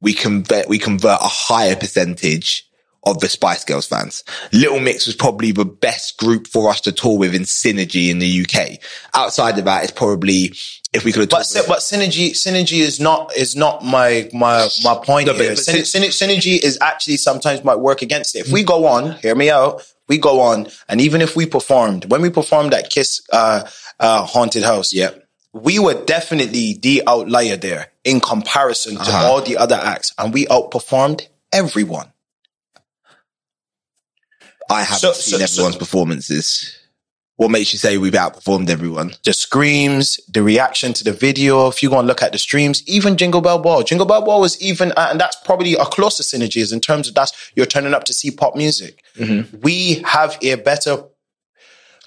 we 0.00 0.12
convert 0.12 0.68
we 0.68 0.78
convert 0.78 1.20
a 1.20 1.24
higher 1.28 1.76
percentage 1.76 2.64
of 3.04 3.20
the 3.20 3.28
Spice 3.28 3.64
Girls 3.64 3.86
fans. 3.86 4.22
Little 4.52 4.80
Mix 4.80 5.06
was 5.06 5.14
probably 5.14 5.52
the 5.52 5.64
best 5.64 6.18
group 6.18 6.46
for 6.46 6.68
us 6.68 6.80
to 6.82 6.92
tour 6.92 7.16
with 7.18 7.34
in 7.34 7.42
Synergy 7.42 8.10
in 8.10 8.18
the 8.18 8.42
UK. 8.42 8.78
Outside 9.14 9.56
of 9.58 9.64
that, 9.64 9.84
it's 9.84 9.92
probably 9.92 10.52
if 10.92 11.04
we 11.04 11.12
could 11.12 11.20
have 11.20 11.30
But 11.30 11.46
but 11.68 11.78
synergy 11.78 12.30
synergy 12.30 12.80
is 12.80 12.98
not 13.00 13.34
is 13.36 13.54
not 13.56 13.84
my 13.84 14.28
my 14.32 14.68
my 14.82 14.94
point 14.96 15.26
No, 15.28 15.34
here. 15.34 15.50
but 15.50 15.58
Syn- 15.58 15.84
syn- 15.84 16.10
syn- 16.10 16.28
synergy 16.28 16.58
is 16.62 16.76
actually 16.80 17.16
sometimes 17.18 17.62
might 17.64 17.78
work 17.78 18.02
against 18.02 18.34
it. 18.34 18.40
If 18.46 18.52
we 18.52 18.62
go 18.64 18.86
on, 18.86 19.12
hear 19.18 19.34
me 19.34 19.48
out. 19.50 19.82
We 20.08 20.16
go 20.18 20.40
on, 20.40 20.68
and 20.88 21.02
even 21.02 21.20
if 21.20 21.36
we 21.36 21.44
performed 21.46 22.10
when 22.10 22.22
we 22.22 22.30
performed 22.30 22.72
at 22.74 22.88
Kiss 22.90 23.20
uh, 23.32 23.68
uh, 24.00 24.24
Haunted 24.24 24.62
House, 24.62 24.92
Yep. 24.92 25.22
we 25.52 25.78
were 25.78 25.94
definitely 26.04 26.78
the 26.80 27.02
outlier 27.06 27.56
there 27.56 27.88
in 28.08 28.20
comparison 28.20 28.94
to 28.96 29.00
Uh-huh. 29.02 29.26
all 29.26 29.42
the 29.42 29.56
other 29.56 29.76
acts, 29.76 30.12
and 30.18 30.32
we 30.32 30.46
outperformed 30.46 31.26
everyone. 31.52 32.12
I 34.70 34.82
haven't 34.82 34.98
So- 35.00 35.12
seen 35.12 35.38
so- 35.38 35.44
everyone's 35.44 35.76
performances. 35.76 36.72
What 37.36 37.52
makes 37.52 37.72
you 37.72 37.78
say 37.78 37.96
we've 37.98 38.12
outperformed 38.14 38.68
everyone? 38.68 39.14
the 39.22 39.32
screams, 39.32 40.18
the 40.28 40.42
reaction 40.42 40.92
to 40.94 41.04
the 41.04 41.12
video. 41.12 41.68
If 41.68 41.82
you 41.84 41.88
go 41.90 41.98
and 42.00 42.08
look 42.08 42.20
at 42.20 42.32
the 42.32 42.38
streams, 42.38 42.82
even 42.86 43.16
Jingle 43.16 43.40
Bell 43.40 43.60
Ball, 43.60 43.84
Jingle 43.84 44.06
Bell 44.06 44.22
Ball 44.22 44.40
was 44.40 44.60
even, 44.60 44.90
uh, 44.96 45.08
and 45.10 45.20
that's 45.20 45.36
probably 45.44 45.76
our 45.76 45.86
closest 45.88 46.34
synergies 46.34 46.72
in 46.72 46.80
terms 46.80 47.06
of 47.06 47.14
that's 47.14 47.32
you're 47.54 47.64
turning 47.66 47.94
up 47.94 48.02
to 48.04 48.12
see 48.12 48.30
pop 48.32 48.56
music. 48.56 49.04
We 49.62 50.02
have 50.04 50.36
a 50.42 50.56
better 50.56 51.04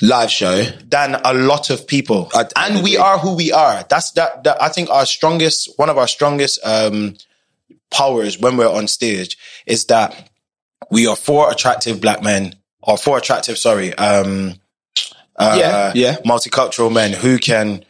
Live 0.02 0.32
show. 0.32 0.64
than 0.90 1.16
a 1.24 1.34
lot 1.34 1.70
of 1.70 1.86
people, 1.88 2.30
I- 2.34 2.46
I 2.56 2.68
and 2.70 2.84
we 2.84 2.98
are 2.98 3.18
who 3.20 3.36
we 3.36 3.52
are. 3.52 3.86
That's 3.90 4.12
that, 4.12 4.44
that. 4.44 4.62
I 4.62 4.70
think 4.70 4.90
our 4.90 5.06
strongest, 5.06 5.70
one 5.78 5.90
of 5.90 5.98
our 5.98 6.08
strongest 6.08 6.60
um, 6.66 7.16
powers 7.92 8.40
when 8.40 8.58
we're 8.58 8.70
on 8.72 8.88
stage 8.88 9.38
is 9.66 9.86
that 9.86 10.30
we 10.90 11.08
are 11.08 11.16
four 11.16 11.52
attractive 11.52 12.02
black 12.02 12.24
men, 12.24 12.56
or 12.82 12.98
four 12.98 13.18
attractive, 13.18 13.58
sorry, 13.58 13.94
um, 13.96 14.56
uh, 15.38 15.56
Yeah, 15.60 15.92
yeah. 15.96 16.16
multicultural 16.26 16.92
men 16.92 17.14
who 17.14 17.38
can 17.38 17.86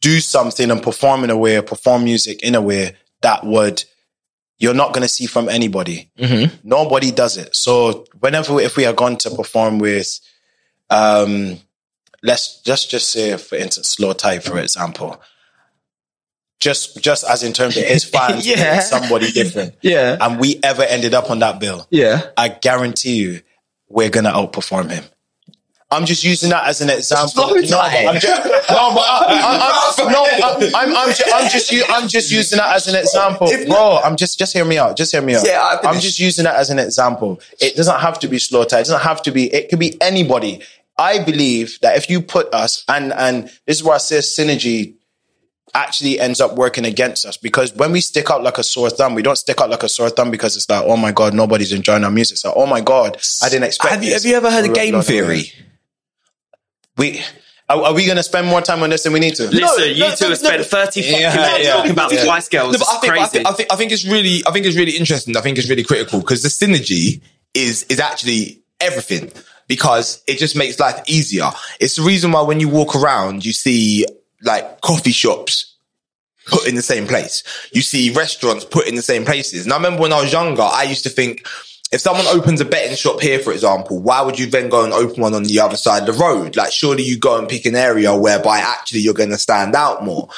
do 0.00 0.20
something 0.20 0.70
and 0.70 0.80
perform 0.82 1.24
in 1.24 1.30
a 1.30 1.36
way, 1.36 1.60
perform 1.60 2.04
music 2.04 2.42
in 2.42 2.54
a 2.54 2.62
way 2.62 2.96
that 3.22 3.44
would 3.44 3.82
you're 4.60 4.74
not 4.74 4.92
going 4.92 5.02
to 5.02 5.08
see 5.08 5.26
from 5.26 5.48
anybody. 5.48 6.10
Nobody 6.64 7.10
does 7.12 7.36
it. 7.36 7.54
So 7.54 8.06
whenever 8.18 8.60
if 8.60 8.76
we 8.76 8.86
are 8.86 8.92
going 8.92 9.16
to 9.18 9.30
perform 9.30 9.78
with, 9.78 10.18
um, 10.90 11.58
let's 12.22 12.60
just 12.62 12.90
just 12.90 13.10
say 13.10 13.36
for 13.36 13.56
instance, 13.56 13.96
Slowthai 13.96 14.42
for 14.42 14.58
example. 14.58 15.20
Just 16.60 17.00
just 17.02 17.22
as 17.28 17.44
in 17.44 17.52
terms 17.52 17.76
of 17.76 17.84
his 17.84 18.02
fans, 18.12 18.44
Yeah. 18.46 18.80
somebody 18.80 19.30
different, 19.30 19.74
Yeah. 19.80 20.16
and 20.20 20.40
we 20.40 20.58
ever 20.64 20.82
ended 20.82 21.14
up 21.14 21.30
on 21.30 21.38
that 21.38 21.60
bill, 21.60 21.86
Yeah. 21.90 22.22
I 22.36 22.48
guarantee 22.48 23.14
you, 23.16 23.42
we're 23.88 24.10
gonna 24.10 24.32
outperform 24.32 24.90
him. 24.90 25.04
I'm 25.90 26.04
just 26.04 26.22
using 26.22 26.50
that 26.50 26.66
as 26.66 26.82
an 26.82 26.90
example. 26.90 27.46
No. 27.48 27.54
I'm 27.54 27.62
just, 28.20 28.44
no, 28.44 28.92
but 28.92 29.04
I, 29.08 29.94
I, 29.96 30.12
no, 30.12 30.26
I'm, 30.26 30.74
I'm, 30.90 30.96
I'm, 31.08 31.14
ju- 31.14 31.24
I'm 31.32 31.48
just, 31.48 31.72
I'm 31.88 32.08
just 32.08 32.30
using 32.30 32.58
that 32.58 32.76
as 32.76 32.88
an 32.88 32.94
example, 32.96 33.48
bro. 33.66 33.98
I'm 34.04 34.16
just, 34.16 34.38
just 34.38 34.52
hear 34.52 34.66
me 34.66 34.76
out. 34.76 34.98
Just 34.98 35.12
hear 35.12 35.22
me 35.22 35.34
out. 35.36 35.46
Yeah, 35.46 35.78
I'm 35.84 35.98
just 35.98 36.18
using 36.18 36.44
that 36.44 36.56
as 36.56 36.68
an 36.68 36.78
example. 36.78 37.40
It 37.58 37.74
doesn't 37.74 38.00
have 38.00 38.18
to 38.18 38.28
be 38.28 38.36
Slowthai. 38.36 38.64
It 38.80 38.86
doesn't 38.86 39.00
have 39.00 39.22
to 39.22 39.30
be. 39.30 39.44
It 39.54 39.70
could 39.70 39.78
be 39.78 39.96
anybody. 40.02 40.60
I 40.98 41.22
believe 41.22 41.78
that 41.82 41.96
if 41.96 42.10
you 42.10 42.20
put 42.20 42.52
us 42.52 42.84
and 42.88 43.12
and 43.12 43.44
this 43.66 43.78
is 43.78 43.84
where 43.84 43.94
I 43.94 43.98
say 43.98 44.18
synergy 44.18 44.94
actually 45.74 46.18
ends 46.18 46.40
up 46.40 46.56
working 46.56 46.84
against 46.86 47.26
us 47.26 47.36
because 47.36 47.74
when 47.74 47.92
we 47.92 48.00
stick 48.00 48.30
out 48.30 48.42
like 48.42 48.58
a 48.58 48.62
sore 48.62 48.90
thumb, 48.90 49.14
we 49.14 49.22
don't 49.22 49.36
stick 49.36 49.60
out 49.60 49.70
like 49.70 49.82
a 49.82 49.88
sore 49.88 50.10
thumb 50.10 50.30
because 50.30 50.56
it's 50.56 50.68
like, 50.68 50.82
oh 50.84 50.96
my 50.96 51.12
god, 51.12 51.34
nobody's 51.34 51.72
enjoying 51.72 52.04
our 52.04 52.10
music. 52.10 52.38
So, 52.38 52.52
oh 52.56 52.66
my 52.66 52.80
god, 52.80 53.18
I 53.42 53.48
didn't 53.48 53.64
expect. 53.64 53.94
Have 53.94 54.02
you, 54.02 54.12
have 54.14 54.24
you 54.24 54.34
ever 54.36 54.50
heard 54.50 54.64
of 54.64 54.72
Blah, 54.72 54.74
blah, 54.74 54.82
game 54.82 54.92
blah, 54.92 55.00
blah. 55.00 55.06
theory? 55.08 55.52
We 56.96 57.20
are, 57.68 57.82
are 57.82 57.94
we 57.94 58.06
going 58.06 58.16
to 58.16 58.22
spend 58.22 58.46
more 58.46 58.60
time 58.62 58.82
on 58.82 58.90
this 58.90 59.02
than 59.04 59.12
we 59.12 59.20
need 59.20 59.34
to? 59.36 59.44
Listen, 59.44 59.60
No, 59.60 59.84
you 59.84 60.00
no, 60.00 60.14
two 60.14 60.24
no, 60.24 60.28
have 60.30 60.38
spent 60.38 60.58
no. 60.58 60.64
30 60.64 61.02
fucking 61.02 61.20
Yeah, 61.20 61.36
minutes 61.36 61.64
yeah. 61.64 61.72
talking 61.74 61.90
about 61.92 62.12
Yeah. 62.12 62.22
Spice 62.24 62.48
Girls. 62.48 62.72
No, 62.72 62.78
but 62.78 62.88
I 62.88 62.92
it's 62.92 63.00
think, 63.00 63.12
I 63.12 63.26
think, 63.26 63.46
I 63.46 63.52
think, 63.52 63.72
I 63.72 63.76
think 63.76 63.92
it's 63.92 64.04
really, 64.06 64.42
I 64.46 64.50
think 64.52 64.66
it's 64.66 64.76
really 64.76 64.96
interesting. 64.96 65.36
I 65.36 65.42
think 65.42 65.58
it's 65.58 65.68
really 65.68 65.84
critical 65.84 66.20
because 66.20 66.42
the 66.42 66.48
synergy 66.48 67.20
is, 67.54 67.84
is 67.84 68.00
actually 68.00 68.62
everything 68.80 69.30
because 69.68 70.22
it 70.26 70.38
just 70.38 70.56
makes 70.56 70.80
life 70.80 71.00
easier. 71.06 71.50
It's 71.78 71.96
the 71.96 72.02
reason 72.02 72.32
why 72.32 72.42
when 72.42 72.58
you 72.58 72.68
walk 72.68 72.96
around, 72.96 73.44
you 73.44 73.52
see 73.52 74.06
like 74.42 74.80
coffee 74.80 75.12
shops 75.12 75.76
put 76.46 76.66
in 76.66 76.74
the 76.74 76.82
same 76.82 77.06
place. 77.06 77.44
You 77.72 77.82
see 77.82 78.10
restaurants 78.10 78.64
put 78.64 78.88
in 78.88 78.94
the 78.94 79.02
same 79.02 79.24
places. 79.24 79.64
And 79.64 79.72
I 79.72 79.76
remember 79.76 80.00
when 80.00 80.12
I 80.12 80.20
was 80.20 80.32
younger, 80.32 80.62
I 80.62 80.84
used 80.84 81.04
to 81.04 81.10
think, 81.10 81.46
if 81.90 82.00
someone 82.00 82.26
opens 82.26 82.60
a 82.60 82.66
betting 82.66 82.96
shop 82.96 83.20
here, 83.20 83.38
for 83.38 83.50
example, 83.52 83.98
why 83.98 84.20
would 84.20 84.38
you 84.38 84.46
then 84.46 84.68
go 84.68 84.84
and 84.84 84.92
open 84.92 85.22
one 85.22 85.34
on 85.34 85.44
the 85.44 85.60
other 85.60 85.76
side 85.76 86.06
of 86.06 86.14
the 86.14 86.22
road? 86.22 86.54
Like, 86.54 86.70
surely 86.70 87.02
you 87.02 87.18
go 87.18 87.38
and 87.38 87.48
pick 87.48 87.64
an 87.64 87.74
area 87.74 88.14
whereby 88.14 88.58
actually 88.58 89.00
you're 89.00 89.14
going 89.14 89.30
to 89.30 89.38
stand 89.38 89.74
out 89.74 90.04
more. 90.04 90.28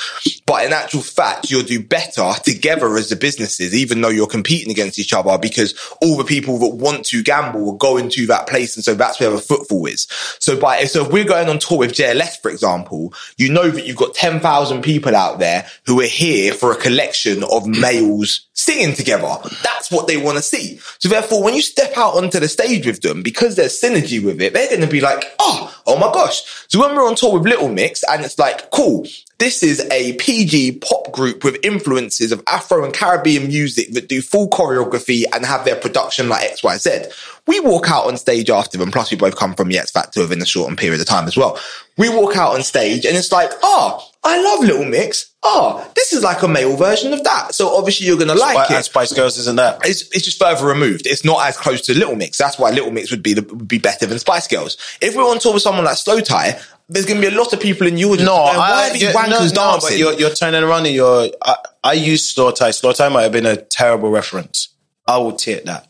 But 0.46 0.64
in 0.64 0.72
actual 0.72 1.00
fact, 1.00 1.50
you'll 1.50 1.64
do 1.64 1.82
better 1.82 2.32
together 2.44 2.96
as 2.96 3.08
the 3.08 3.16
businesses, 3.16 3.74
even 3.74 4.00
though 4.00 4.10
you're 4.10 4.28
competing 4.28 4.70
against 4.70 4.98
each 5.00 5.12
other 5.12 5.38
because 5.38 5.74
all 6.00 6.16
the 6.16 6.24
people 6.24 6.58
that 6.58 6.76
want 6.76 7.04
to 7.06 7.22
gamble 7.22 7.62
will 7.62 7.76
go 7.76 7.96
into 7.96 8.26
that 8.26 8.46
place. 8.46 8.76
And 8.76 8.84
so 8.84 8.94
that's 8.94 9.18
where 9.18 9.30
the 9.30 9.38
footfall 9.38 9.86
is. 9.86 10.06
So 10.38 10.58
by, 10.58 10.84
so 10.84 11.04
if 11.04 11.12
we're 11.12 11.24
going 11.24 11.48
on 11.48 11.58
tour 11.58 11.78
with 11.78 11.92
JLS, 11.92 12.40
for 12.40 12.50
example, 12.50 13.12
you 13.36 13.52
know 13.52 13.68
that 13.70 13.86
you've 13.86 13.96
got 13.96 14.14
10,000 14.14 14.82
people 14.82 15.16
out 15.16 15.40
there 15.40 15.66
who 15.86 16.00
are 16.00 16.04
here 16.04 16.52
for 16.52 16.70
a 16.70 16.76
collection 16.76 17.42
of 17.42 17.66
males 17.66 18.46
singing 18.52 18.94
together. 18.94 19.36
That's 19.62 19.90
what 19.90 20.06
they 20.06 20.16
want 20.16 20.36
to 20.36 20.42
see. 20.42 20.78
So 20.98 21.08
therefore, 21.08 21.39
when 21.42 21.54
you 21.54 21.62
step 21.62 21.96
out 21.96 22.14
onto 22.14 22.40
the 22.40 22.48
stage 22.48 22.86
with 22.86 23.02
them, 23.02 23.22
because 23.22 23.56
there's 23.56 23.80
synergy 23.80 24.22
with 24.22 24.40
it, 24.40 24.52
they're 24.52 24.68
going 24.68 24.80
to 24.80 24.86
be 24.86 25.00
like, 25.00 25.24
oh, 25.38 25.74
oh 25.86 25.98
my 25.98 26.12
gosh. 26.12 26.42
So 26.68 26.80
when 26.80 26.94
we're 26.94 27.06
on 27.06 27.14
tour 27.14 27.38
with 27.38 27.48
Little 27.48 27.68
Mix 27.68 28.02
and 28.04 28.24
it's 28.24 28.38
like, 28.38 28.70
cool, 28.70 29.06
this 29.38 29.62
is 29.62 29.80
a 29.90 30.14
PG 30.14 30.80
pop 30.80 31.12
group 31.12 31.44
with 31.44 31.56
influences 31.62 32.32
of 32.32 32.42
Afro 32.46 32.84
and 32.84 32.92
Caribbean 32.92 33.48
music 33.48 33.92
that 33.92 34.08
do 34.08 34.20
full 34.20 34.48
choreography 34.50 35.24
and 35.32 35.46
have 35.46 35.64
their 35.64 35.76
production 35.76 36.28
like 36.28 36.50
XYZ. 36.50 37.12
We 37.46 37.60
walk 37.60 37.90
out 37.90 38.06
on 38.06 38.16
stage 38.16 38.50
after 38.50 38.76
them, 38.76 38.90
plus 38.90 39.10
we 39.10 39.16
both 39.16 39.36
come 39.36 39.54
from 39.54 39.68
the 39.68 39.78
X 39.78 39.90
Factor 39.90 40.20
within 40.20 40.42
a 40.42 40.46
short 40.46 40.76
period 40.76 41.00
of 41.00 41.06
time 41.06 41.26
as 41.26 41.36
well. 41.36 41.58
We 41.96 42.08
walk 42.08 42.36
out 42.36 42.54
on 42.54 42.62
stage 42.62 43.04
and 43.06 43.16
it's 43.16 43.32
like, 43.32 43.50
oh, 43.62 44.09
I 44.22 44.42
love 44.42 44.60
Little 44.60 44.84
Mix. 44.84 45.32
Oh, 45.42 45.90
this 45.94 46.12
is 46.12 46.22
like 46.22 46.42
a 46.42 46.48
male 46.48 46.76
version 46.76 47.14
of 47.14 47.24
that. 47.24 47.54
So 47.54 47.74
obviously 47.74 48.06
you're 48.06 48.18
going 48.18 48.28
to 48.28 48.34
like 48.34 48.54
But 48.54 48.70
it 48.70 48.84
Spice 48.84 49.14
Girls 49.14 49.38
isn't 49.38 49.56
that? 49.56 49.80
it's, 49.86 50.02
it's 50.14 50.26
just 50.26 50.38
further 50.38 50.66
removed. 50.66 51.06
It's 51.06 51.24
not 51.24 51.46
as 51.48 51.56
close 51.56 51.80
to 51.82 51.94
Little 51.98 52.16
Mix. 52.16 52.36
That's 52.36 52.58
why 52.58 52.70
Little 52.70 52.90
Mix 52.90 53.10
would 53.10 53.22
be 53.22 53.32
the, 53.32 53.42
would 53.42 53.66
be 53.66 53.78
better 53.78 54.04
than 54.04 54.18
Spice 54.18 54.46
Girls. 54.46 54.76
If 55.00 55.16
we're 55.16 55.22
on 55.22 55.38
tour 55.38 55.54
with 55.54 55.62
someone 55.62 55.86
like 55.86 55.96
Slowthai, 55.96 56.62
there's 56.90 57.06
going 57.06 57.20
to 57.20 57.30
be 57.30 57.34
a 57.34 57.38
lot 57.38 57.54
of 57.54 57.60
people 57.60 57.86
in 57.86 57.94
audience. 57.94 58.20
No, 58.20 58.26
going, 58.36 58.56
why 58.58 58.70
I, 58.70 58.88
are 58.88 58.92
these 58.92 59.02
yeah, 59.02 59.12
wankers 59.12 59.30
no, 59.30 59.38
no, 59.38 59.72
dancing? 59.72 59.88
but 59.88 59.96
you're, 59.98 60.12
you're 60.14 60.30
turning 60.34 60.62
around 60.62 60.84
and 60.84 60.94
you're. 60.94 61.30
I, 61.42 61.56
I 61.82 61.92
use 61.94 62.34
Slowthai. 62.34 62.74
Slow 62.74 62.92
Tie 62.92 63.08
might 63.08 63.22
have 63.22 63.32
been 63.32 63.46
a 63.46 63.56
terrible 63.56 64.10
reference. 64.10 64.68
I 65.06 65.16
will 65.16 65.32
take 65.32 65.64
that. 65.64 65.86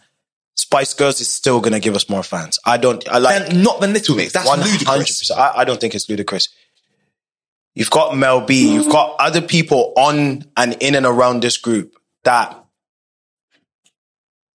Spice 0.55 0.95
Girls 0.95 1.21
is 1.21 1.29
still 1.29 1.61
going 1.61 1.73
to 1.73 1.81
give 1.81 1.97
us 1.97 2.09
more 2.09 2.23
fans. 2.23 2.61
I 2.65 2.77
don't. 2.77 3.07
I 3.09 3.19
like 3.19 3.51
And 3.51 3.65
not 3.65 3.81
the 3.81 3.89
Little 3.89 4.15
Mix. 4.15 4.35
That's 4.35 4.47
one 4.47 4.61
hundred 4.61 4.87
ludicrous. 4.87 5.19
percent. 5.19 5.41
I 5.41 5.53
I 5.57 5.65
don't 5.65 5.81
think 5.81 5.97
it's 5.97 6.09
ludicrous. 6.09 6.49
You've 7.75 7.91
got 7.91 8.17
Mel 8.17 8.41
B. 8.41 8.73
You've 8.73 8.87
mm. 8.87 8.93
got 8.93 9.17
other 9.19 9.41
people 9.41 9.93
on 9.97 10.45
and 10.57 10.77
in 10.81 10.95
and 10.95 11.07
around 11.07 11.43
this 11.43 11.57
group 11.57 11.95
that 12.25 12.65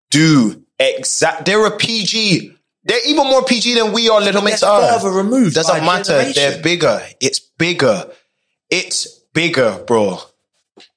do 0.09 0.63
exact. 0.79 1.45
They're 1.45 1.65
a 1.65 1.75
PG. 1.75 2.51
They're 2.83 3.07
even 3.07 3.25
more 3.27 3.43
PG 3.43 3.75
than 3.75 3.93
we 3.93 4.09
are. 4.09 4.21
Little 4.21 4.41
Mix 4.41 4.61
They're 4.61 4.69
are. 4.69 4.99
further 4.99 5.15
removed 5.15 5.55
Doesn't 5.55 5.73
by 5.73 5.79
a 5.79 5.85
matter. 5.85 6.31
They're 6.31 6.61
bigger. 6.61 7.01
It's 7.19 7.39
bigger. 7.39 8.09
It's 8.69 9.07
bigger, 9.33 9.83
bro. 9.87 10.19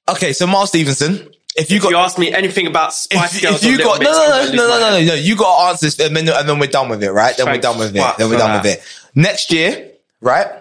Okay, 0.07 0.33
so 0.33 0.45
Mark 0.45 0.67
Stevenson, 0.67 1.29
if 1.55 1.71
you 1.71 1.77
if 1.77 1.83
got 1.83 1.89
you 1.89 1.97
ask 1.97 2.17
me 2.17 2.33
anything 2.33 2.67
about 2.67 2.93
Spice 2.93 3.35
if, 3.35 3.41
Girls, 3.41 3.63
if 3.63 3.69
you 3.69 3.77
got 3.77 3.99
Mix, 3.99 4.11
no 4.11 4.17
no 4.17 4.45
no 4.45 4.51
no 4.51 4.79
no 4.79 4.99
no 4.99 5.05
no 5.05 5.13
you 5.13 5.35
got 5.35 5.57
to 5.57 5.67
answer 5.69 5.85
this 5.85 5.99
and 5.99 6.15
then, 6.15 6.29
and 6.29 6.49
then 6.49 6.59
we're 6.59 6.67
done 6.67 6.89
with 6.89 7.03
it 7.03 7.11
right 7.11 7.35
then 7.37 7.47
we're 7.47 7.57
done 7.57 7.77
with 7.77 7.95
it 7.95 8.17
then 8.17 8.29
we're 8.29 8.37
done 8.37 8.51
that. 8.51 8.63
with 8.63 8.73
it 8.73 8.83
next 9.15 9.51
year 9.51 9.91
right 10.21 10.58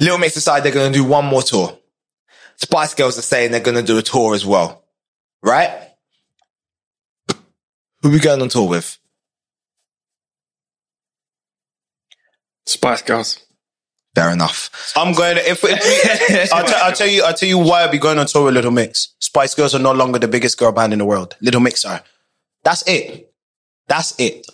Little 0.00 0.18
Mix 0.18 0.34
decide 0.34 0.62
they're 0.62 0.72
going 0.72 0.92
to 0.92 0.98
do 0.98 1.04
one 1.04 1.24
more 1.26 1.42
tour 1.42 1.78
Spice 2.56 2.94
Girls 2.94 3.18
are 3.18 3.22
saying 3.22 3.52
they're 3.52 3.60
going 3.60 3.76
to 3.76 3.82
do 3.82 3.98
a 3.98 4.02
tour 4.02 4.34
as 4.34 4.44
well 4.44 4.84
right 5.42 5.70
who 8.02 8.10
we 8.10 8.18
going 8.18 8.40
on 8.40 8.48
tour 8.48 8.68
with 8.68 8.98
Spice 12.66 13.02
Girls. 13.02 13.44
fair 14.14 14.30
enough 14.30 14.92
I'm 14.96 15.12
going 15.12 15.36
to, 15.36 15.48
if, 15.48 15.60
if 15.62 16.52
I'll, 16.52 16.64
t- 16.66 16.74
I'll 16.76 16.92
tell 16.92 17.06
you, 17.08 17.22
I'll 17.24 17.34
tell 17.34 17.48
you 17.48 17.58
why 17.58 17.82
I'll 17.82 17.90
be 17.90 17.98
going 17.98 18.18
on 18.18 18.26
tour 18.26 18.46
with 18.46 18.54
Little 18.54 18.70
Mix. 18.70 19.14
Spice 19.20 19.54
Girls 19.54 19.74
are 19.74 19.78
no 19.78 19.92
longer 19.92 20.18
the 20.18 20.28
biggest 20.28 20.58
girl 20.58 20.72
band 20.72 20.92
in 20.92 20.98
the 20.98 21.04
world. 21.04 21.36
Little 21.40 21.60
Mix 21.60 21.84
are. 21.84 22.02
That's 22.64 22.82
it. 22.86 23.32
That's 23.88 24.18
it. 24.18 24.46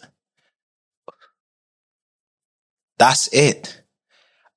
That's 2.99 3.29
it. 3.33 3.83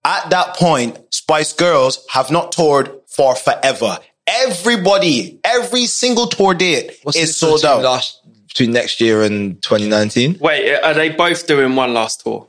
At 0.06 0.30
that 0.30 0.56
point, 0.56 0.98
Spice 1.14 1.54
Girls 1.54 2.06
have 2.10 2.32
not 2.32 2.52
toured 2.52 2.92
for 3.08 3.36
forever. 3.36 4.00
Everybody, 4.28 5.40
every 5.44 5.86
single 5.86 6.28
tour 6.28 6.54
date 6.54 6.92
is 7.16 7.36
sold 7.36 7.66
out. 7.66 7.82
last 7.82 8.22
between 8.48 8.72
next 8.72 9.00
year 9.02 9.22
and 9.24 9.62
2019 9.62 10.38
Wait, 10.40 10.76
are 10.82 10.94
they 10.94 11.10
both 11.10 11.46
doing 11.48 11.76
one 11.76 11.94
last 11.94 12.22
tour? 12.22 12.48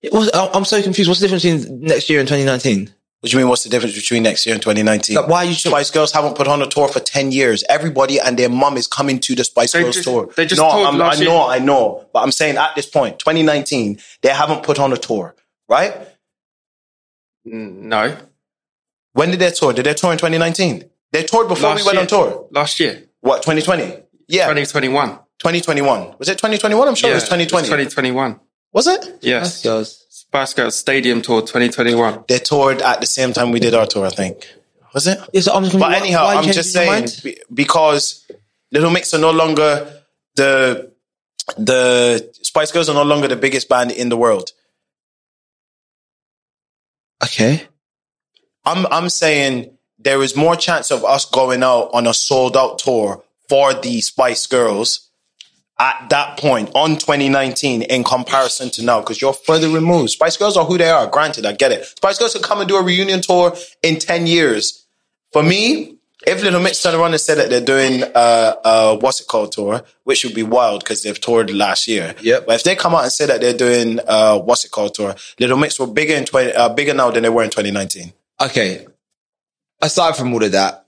it 0.00 0.12
was, 0.12 0.30
I'm 0.34 0.64
so 0.64 0.82
confused 0.82 1.08
what's 1.08 1.20
the 1.20 1.28
difference 1.28 1.44
between 1.44 1.80
next 1.82 2.10
year 2.10 2.18
and 2.20 2.28
2019 2.28 2.92
What 3.20 3.30
do 3.30 3.36
you 3.36 3.38
mean? 3.42 3.48
What's 3.48 3.62
the 3.64 3.70
difference 3.70 3.94
between 3.94 4.24
next 4.24 4.46
year 4.46 4.54
and 4.54 4.62
2019? 4.62 5.14
Like, 5.16 5.28
why 5.28 5.38
are 5.38 5.44
you 5.44 5.54
so- 5.54 5.70
Spice 5.70 5.90
Girls 5.90 6.10
haven't 6.12 6.34
put 6.36 6.48
on 6.48 6.60
a 6.62 6.66
tour 6.66 6.88
for 6.88 6.98
10 7.00 7.30
years. 7.30 7.62
Everybody 7.68 8.18
and 8.18 8.36
their 8.36 8.48
mum 8.48 8.76
is 8.76 8.86
coming 8.88 9.20
to 9.20 9.34
the 9.36 9.44
Spice 9.44 9.72
They 9.72 9.82
Girls 9.82 9.94
just- 9.96 10.08
tour. 10.08 10.28
they 10.36 10.46
just 10.46 10.60
no, 10.60 10.70
toured 10.70 10.86
I'm- 10.86 11.02
I 11.02 11.14
know, 11.24 11.48
I 11.48 11.58
know. 11.60 12.04
But 12.12 12.20
I'm 12.24 12.32
saying 12.32 12.56
at 12.56 12.74
this 12.74 12.86
point, 12.86 13.18
2019, 13.20 14.00
they 14.22 14.30
haven't 14.30 14.64
put 14.64 14.78
on 14.80 14.92
a 14.92 14.96
tour, 14.96 15.36
right? 15.68 15.94
N- 17.46 17.88
No, 17.88 18.16
When 19.14 19.30
did 19.30 19.40
they 19.40 19.50
tour? 19.50 19.72
Did 19.72 19.86
they 19.86 19.94
tour 19.94 20.12
in 20.12 20.18
2019? 20.18 20.84
They 21.12 21.24
toured 21.24 21.48
before 21.48 21.70
last 21.70 21.80
we 21.80 21.84
went 21.86 21.94
year. 21.94 22.00
on 22.02 22.06
tour. 22.30 22.48
Last 22.50 22.80
year, 22.80 23.02
What, 23.20 23.42
2020? 23.42 24.02
Yeah, 24.28 24.44
2021. 24.46 25.08
2021. 25.38 26.14
Was 26.18 26.28
it 26.28 26.38
2021? 26.38 26.88
I'm 26.88 26.94
sure 26.94 27.10
it 27.10 27.14
was 27.14 27.24
2020. 27.24 27.66
2021. 27.66 28.40
Was 28.72 28.86
it? 28.86 29.18
Yes. 29.20 29.62
Girls 29.62 30.06
Spice 30.08 30.54
Girls 30.54 30.76
Stadium 30.76 31.20
Tour 31.20 31.42
2021. 31.42 32.24
They 32.28 32.38
toured 32.38 32.80
at 32.80 33.00
the 33.00 33.06
same 33.06 33.32
time 33.34 33.50
we 33.50 33.60
did 33.60 33.74
our 33.74 33.86
tour, 33.86 34.06
I 34.06 34.10
think. 34.10 34.46
Was 34.94 35.06
it? 35.06 35.18
yeah, 35.32 35.40
so 35.40 35.52
I'm 35.52 35.64
just 35.64 35.78
But 35.78 35.92
anyhow, 35.94 36.26
I'm 36.26 36.44
just 36.44 36.72
saying 36.72 37.08
be- 37.22 37.38
because 37.52 38.24
Little 38.70 38.90
Mix 38.90 39.12
are 39.12 39.18
no 39.18 39.30
longer 39.32 40.00
the 40.36 40.90
the 41.58 42.30
Spice 42.42 42.72
Girls 42.72 42.88
are 42.88 42.94
no 42.94 43.02
longer 43.02 43.28
the 43.28 43.36
biggest 43.36 43.68
band 43.68 43.90
in 43.90 44.08
the 44.08 44.16
world. 44.16 44.52
Okay 47.22 47.66
I'm 48.64 48.86
I'm 48.86 49.08
saying 49.08 49.76
there 49.98 50.22
is 50.22 50.36
more 50.36 50.56
chance 50.56 50.90
of 50.90 51.04
us 51.04 51.24
going 51.24 51.62
out 51.62 51.90
on 51.92 52.06
a 52.06 52.14
sold 52.14 52.56
out 52.56 52.78
tour 52.78 53.22
for 53.48 53.74
the 53.74 54.00
Spice 54.00 54.46
Girls 54.46 55.08
at 55.78 56.08
that 56.10 56.38
point 56.38 56.70
on 56.74 56.96
2019 56.96 57.82
in 57.82 58.04
comparison 58.04 58.70
to 58.70 58.84
now 58.84 59.00
because 59.00 59.20
you're 59.20 59.32
further 59.32 59.68
removed. 59.68 60.10
Spice 60.10 60.36
Girls 60.36 60.56
are 60.56 60.64
who 60.64 60.78
they 60.78 60.90
are. 60.90 61.06
Granted, 61.08 61.44
I 61.44 61.52
get 61.52 61.72
it. 61.72 61.84
Spice 61.84 62.18
Girls 62.18 62.34
could 62.34 62.42
come 62.42 62.60
and 62.60 62.68
do 62.68 62.76
a 62.76 62.82
reunion 62.82 63.20
tour 63.20 63.56
in 63.82 63.98
10 63.98 64.26
years. 64.26 64.86
For 65.32 65.42
me, 65.42 65.96
if 66.26 66.42
Little 66.42 66.60
Mix 66.60 66.82
turn 66.82 66.94
around 66.94 67.12
and 67.12 67.20
said 67.20 67.36
that 67.38 67.50
they're 67.50 67.60
doing 67.64 68.02
uh 68.14 68.54
uh 68.64 68.96
what's 68.98 69.20
it 69.20 69.26
called 69.26 69.52
tour, 69.52 69.82
which 70.04 70.24
would 70.24 70.34
be 70.34 70.42
wild 70.42 70.82
because 70.84 71.02
they've 71.02 71.20
toured 71.20 71.50
last 71.52 71.88
year. 71.88 72.14
Yep. 72.22 72.46
But 72.46 72.56
if 72.56 72.64
they 72.64 72.76
come 72.76 72.94
out 72.94 73.02
and 73.04 73.12
say 73.12 73.26
that 73.26 73.40
they're 73.40 73.56
doing 73.56 74.00
uh 74.06 74.38
what's 74.38 74.64
it 74.64 74.70
called 74.70 74.94
tour, 74.94 75.14
Little 75.40 75.58
Mix 75.58 75.78
were 75.78 75.86
bigger 75.86 76.14
in 76.14 76.24
20 76.24 76.52
uh, 76.52 76.68
bigger 76.70 76.94
now 76.94 77.10
than 77.10 77.22
they 77.22 77.28
were 77.28 77.42
in 77.44 77.50
2019. 77.50 78.12
okay, 78.40 78.86
aside 79.80 80.16
from 80.16 80.32
all 80.32 80.42
of 80.42 80.52
that, 80.52 80.86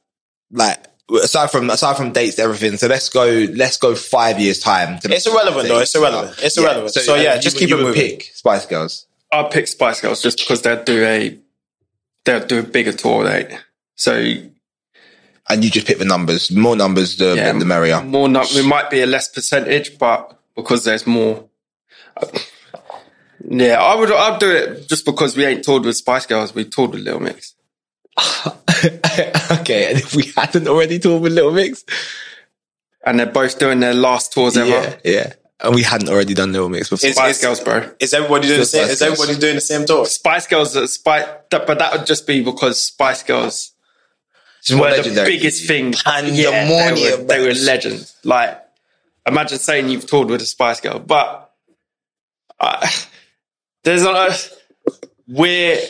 like 0.50 0.78
aside 1.22 1.50
from 1.50 1.70
aside 1.70 1.96
from 1.96 2.12
dates, 2.12 2.38
everything. 2.38 2.76
So 2.76 2.86
let's 2.86 3.08
go. 3.08 3.24
Let's 3.54 3.76
go 3.76 3.94
five 3.94 4.38
years 4.40 4.60
time. 4.60 4.98
To 5.00 5.12
It's 5.12 5.26
irrelevant, 5.26 5.68
though. 5.68 5.80
It's 5.80 5.94
irrelevant. 5.94 6.38
It's 6.42 6.56
irrelevant. 6.56 6.92
So, 6.92 7.14
yeah, 7.16 7.34
you 7.36 7.40
just 7.42 7.56
would- 7.56 7.60
keep 7.60 7.68
you 7.70 7.78
it 7.78 7.82
moving. 7.82 8.00
Pick 8.00 8.22
Spice 8.34 8.66
Girls. 8.66 9.06
I'll 9.32 9.48
pick 9.48 9.66
Spice 9.66 10.00
Girls 10.00 10.22
just 10.22 10.38
because 10.38 10.62
they'll 10.62 10.84
do 10.84 11.04
a 11.04 11.38
they'll 12.24 12.46
do 12.46 12.60
a 12.60 12.62
bigger 12.62 12.92
tour 12.92 13.24
date. 13.24 13.48
So 13.96 14.34
And 15.48 15.62
you 15.62 15.70
just 15.70 15.86
pick 15.86 15.98
the 15.98 16.04
numbers. 16.06 16.50
More 16.50 16.74
numbers, 16.76 17.16
the 17.18 17.34
yeah, 17.36 17.52
the 17.52 17.64
merrier. 17.66 18.00
More, 18.02 18.28
nu- 18.28 18.40
it 18.42 18.64
might 18.66 18.88
be 18.90 19.02
a 19.02 19.06
less 19.06 19.28
percentage, 19.28 19.98
but 19.98 20.38
because 20.56 20.84
there's 20.84 21.06
more. 21.06 21.44
Uh, 22.16 22.26
yeah, 23.46 23.74
I 23.82 23.94
would. 23.94 24.10
I'd 24.10 24.40
do 24.40 24.50
it 24.50 24.88
just 24.88 25.04
because 25.04 25.36
we 25.36 25.44
ain't 25.44 25.62
toured 25.62 25.84
with 25.84 25.96
Spice 25.96 26.24
Girls. 26.24 26.54
We 26.54 26.64
toured 26.64 26.92
with 26.92 27.00
Little 27.02 27.20
Mix. 27.20 27.54
okay, 29.50 29.90
and 29.90 29.98
if 29.98 30.14
we 30.14 30.32
hadn't 30.36 30.66
already 30.68 30.98
toured 30.98 31.22
with 31.22 31.32
Little 31.32 31.52
Mix, 31.52 31.84
And 33.04 33.18
they're 33.18 33.26
both 33.26 33.58
doing 33.58 33.80
their 33.80 33.94
last 33.94 34.32
tours 34.32 34.56
ever. 34.56 34.68
yeah, 34.70 34.96
yeah, 35.04 35.32
and 35.60 35.74
we 35.74 35.82
hadn't 35.82 36.08
already 36.08 36.32
done 36.34 36.52
Little 36.52 36.68
Mix 36.70 36.88
before. 36.88 37.08
It's- 37.10 37.16
Spice 37.16 37.42
Girls, 37.42 37.60
bro. 37.60 37.90
Is 38.00 38.14
everybody 38.14 38.48
doing 38.48 38.60
the 38.60 38.66
same? 38.66 38.84
Spice 38.84 38.92
Is 38.94 39.00
Girls. 39.00 39.20
everybody 39.20 39.40
doing 39.40 39.54
the 39.56 39.60
same 39.60 39.84
tour? 39.86 40.06
Spice 40.06 40.46
Girls, 40.46 40.76
are 40.76 40.86
Spice, 40.86 41.26
but 41.50 41.66
that 41.78 41.92
would 41.92 42.06
just 42.06 42.26
be 42.26 42.42
because 42.42 42.82
Spice 42.82 43.22
Girls 43.22 43.72
It's 44.64 44.72
were 44.72 45.02
the 45.02 45.24
biggest 45.24 45.66
thing. 45.66 45.92
Pandemonium, 46.04 46.96
they 46.96 47.16
were, 47.16 47.24
they 47.24 47.40
were 47.40 47.54
legends. 47.54 48.16
Like, 48.24 48.62
imagine 49.26 49.58
saying 49.58 49.90
you've 49.90 50.06
toured 50.06 50.30
with 50.30 50.40
a 50.40 50.46
Spice 50.46 50.80
Girl, 50.80 50.98
but 50.98 51.52
uh, 52.58 52.88
there's 53.84 54.04
a 54.04 54.34
we're. 55.28 55.80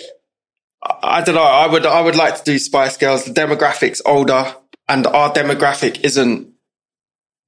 I 1.02 1.22
don't 1.22 1.34
know. 1.34 1.42
I 1.42 1.66
would. 1.66 1.86
I 1.86 2.00
would 2.00 2.16
like 2.16 2.36
to 2.36 2.44
do 2.44 2.58
Spice 2.58 2.96
Girls. 2.96 3.24
The 3.24 3.32
demographic's 3.32 4.02
older, 4.04 4.54
and 4.88 5.06
our 5.06 5.32
demographic 5.32 6.00
isn't 6.04 6.52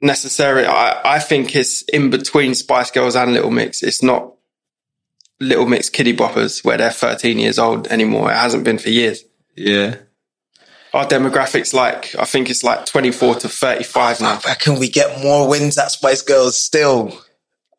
necessary. 0.00 0.64
I, 0.64 1.16
I 1.16 1.18
think 1.18 1.56
it's 1.56 1.83
in 1.83 2.11
between 2.11 2.54
Spice 2.54 2.90
Girls 2.90 3.16
and 3.16 3.33
Little 3.33 3.50
Mix. 3.50 3.83
It's 3.83 4.02
not 4.02 4.33
Little 5.40 5.66
Mix 5.66 5.90
kiddie 5.90 6.16
boppers 6.16 6.64
where 6.64 6.78
they're 6.78 6.90
13 6.90 7.38
years 7.38 7.59
old 7.59 7.88
anymore. 7.88 8.30
It 8.30 8.37
hasn't 8.37 8.64
been 8.64 8.78
for 8.78 8.90
years. 8.90 9.25
Yeah. 9.54 9.97
Our 10.96 11.06
demographic's 11.06 11.74
like, 11.74 12.14
I 12.18 12.24
think 12.24 12.48
it's 12.48 12.64
like 12.64 12.86
24 12.86 13.34
to 13.36 13.48
35 13.50 14.22
now. 14.22 14.40
I 14.42 14.48
reckon 14.48 14.78
we 14.78 14.88
get 14.88 15.22
more 15.22 15.46
wins 15.46 15.76
at 15.76 15.90
Spice 15.90 16.22
Girls 16.22 16.56
still. 16.56 17.12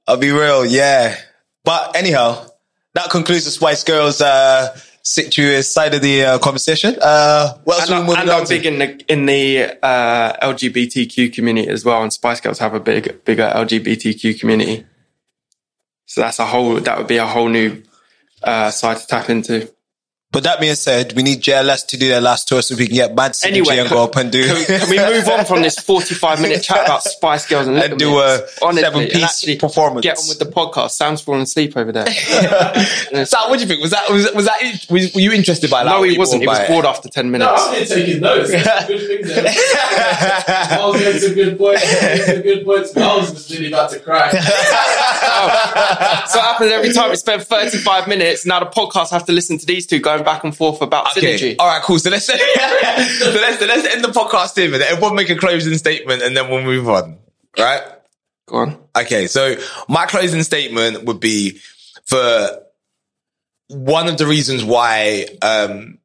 I'll 0.06 0.18
be 0.18 0.30
real, 0.30 0.64
yeah. 0.64 1.18
But 1.64 1.96
anyhow, 1.96 2.46
that 2.94 3.10
concludes 3.10 3.46
the 3.46 3.52
Spice 3.52 3.84
Girls 3.84 4.22
uh 4.22 4.78
situous 5.02 5.74
side 5.74 5.96
of 5.96 6.02
the 6.02 6.26
uh, 6.26 6.40
conversation. 6.40 6.96
Uh 7.02 7.58
what 7.64 7.80
else 7.80 7.90
And, 7.90 8.08
I, 8.08 8.22
and 8.22 8.30
I'm 8.30 8.48
big 8.48 8.66
in 8.68 8.78
the 8.78 9.04
in 9.12 9.26
the 9.26 9.78
uh, 9.82 10.52
LGBTQ 10.52 11.34
community 11.34 11.68
as 11.70 11.84
well, 11.84 12.04
and 12.04 12.14
Spice 12.14 12.40
Girls 12.40 12.60
have 12.60 12.76
a 12.76 12.80
big 12.80 13.26
bigger 13.26 13.52
LGBTQ 13.56 14.40
community. 14.40 14.86
So 16.06 16.22
that's 16.22 16.38
a 16.38 16.46
whole 16.46 16.76
that 16.76 16.98
would 17.00 17.08
be 17.08 17.18
a 17.18 17.26
whole 17.26 17.50
new 17.50 17.82
uh, 18.44 18.70
side 18.70 18.98
to 18.98 19.08
tap 19.08 19.30
into. 19.32 19.74
But 20.30 20.44
that 20.44 20.60
being 20.60 20.76
said, 20.76 21.14
we 21.14 21.24
need 21.24 21.42
JLS 21.42 21.88
to 21.88 21.98
do 21.98 22.10
their 22.10 22.20
last 22.20 22.50
tour 22.50 22.62
so 22.62 22.76
we 22.76 22.88
can 22.88 22.96
get 22.96 23.16
Mad 23.16 23.32
Synergy 23.32 23.48
Anyway, 23.48 23.78
and 23.80 23.90
go 23.90 24.04
up 24.04 24.18
and 24.18 24.30
do 24.30 24.44
Can, 24.44 24.80
can 24.82 24.90
we 24.90 24.98
move 25.00 25.26
on 25.30 25.46
from 25.46 25.62
this 25.62 25.80
45 25.80 26.42
minute 26.42 26.62
chat 26.62 26.84
about 26.86 27.02
Spice 27.04 27.48
Girls 27.48 27.68
and, 27.68 27.78
and 27.78 27.98
do 27.98 28.20
a 28.20 28.42
Honestly, 28.62 28.82
seven-piece 28.84 29.56
performance. 29.56 30.04
Get 30.04 30.18
on 30.18 30.26
with 30.28 30.40
the 30.40 30.46
podcast. 30.46 30.92
Sam's 30.92 31.22
falling 31.22 31.44
asleep 31.44 31.78
over 31.78 31.94
there. 31.94 32.06
Sam, 32.08 33.50
what 33.50 33.56
do 33.56 33.62
you 33.62 33.68
think? 33.68 33.82
Was 33.82 33.92
that 33.92 34.10
was, 34.10 34.30
was 34.34 34.46
that 34.46 34.60
was, 34.90 35.14
were 35.14 35.22
you 35.22 35.32
interested 35.32 35.72
by 35.72 35.86
that? 35.86 35.90
no, 35.92 36.00
Or 36.04 36.06
he 36.06 36.18
wasn't. 36.18 36.42
He 36.42 36.48
was 36.48 36.58
by 36.60 36.66
it? 36.66 36.68
bored 36.68 36.86
after 36.86 37.08
10 37.08 37.32
minutes. 37.32 37.50
No. 37.50 37.56
I'm 37.70 37.76
here 37.76 37.86
taking 37.86 38.20
notes. 38.22 38.52
That's 38.52 38.84
a 38.84 38.88
good 38.88 39.08
thing 39.08 39.22
there. 39.28 39.46
I 39.48 40.82
was 40.86 41.00
getting 41.02 41.22
some 41.22 41.34
good 41.36 41.58
points. 41.58 41.82
getting 41.84 42.26
Some 42.36 42.42
good 42.44 42.66
points. 42.66 42.98
I 42.98 43.16
was 43.16 43.32
just 43.32 43.50
nearly 43.50 43.68
about 43.68 43.92
to 43.92 44.00
cry. 44.00 44.30
so 44.32 44.38
it 44.38 44.44
happens 46.42 46.72
every 46.72 46.92
time 46.94 47.10
we 47.12 47.16
spend 47.16 47.44
35 47.44 48.08
minutes. 48.10 48.46
Now 48.46 48.60
the 48.60 48.66
podcast 48.66 49.12
have 49.12 49.26
to 49.28 49.32
listen 49.32 49.58
to 49.58 49.66
these 49.66 49.88
two 49.88 50.00
going 50.00 50.17
back 50.24 50.44
and 50.44 50.56
forth 50.56 50.82
about 50.82 51.16
Okay. 51.18 51.36
synergy. 51.36 51.56
All 51.60 51.68
right, 51.68 51.82
cool. 51.84 52.00
So 52.00 52.10
let's 52.10 52.26
so 52.26 52.34
let's 52.36 53.62
let's 53.62 53.88
end 53.88 54.04
the 54.04 54.10
podcast 54.10 54.56
here, 54.56 54.74
everyone 54.82 55.16
make 55.16 55.30
a 55.30 55.36
closing 55.36 55.78
statement, 55.78 56.22
and 56.22 56.36
then 56.36 56.50
we'll 56.50 56.64
move 56.64 56.90
on. 56.90 57.18
Right? 57.58 57.82
Go 58.48 58.58
on. 58.58 58.78
Okay. 58.98 59.28
So 59.28 59.56
my 59.90 60.06
closing 60.06 60.44
statement 60.44 61.06
would 61.06 61.20
be 61.20 61.60
for 62.06 62.64
one 63.70 64.08
of 64.08 64.18
the 64.18 64.26
reasons 64.26 64.64
why 64.64 65.26
um 65.42 65.98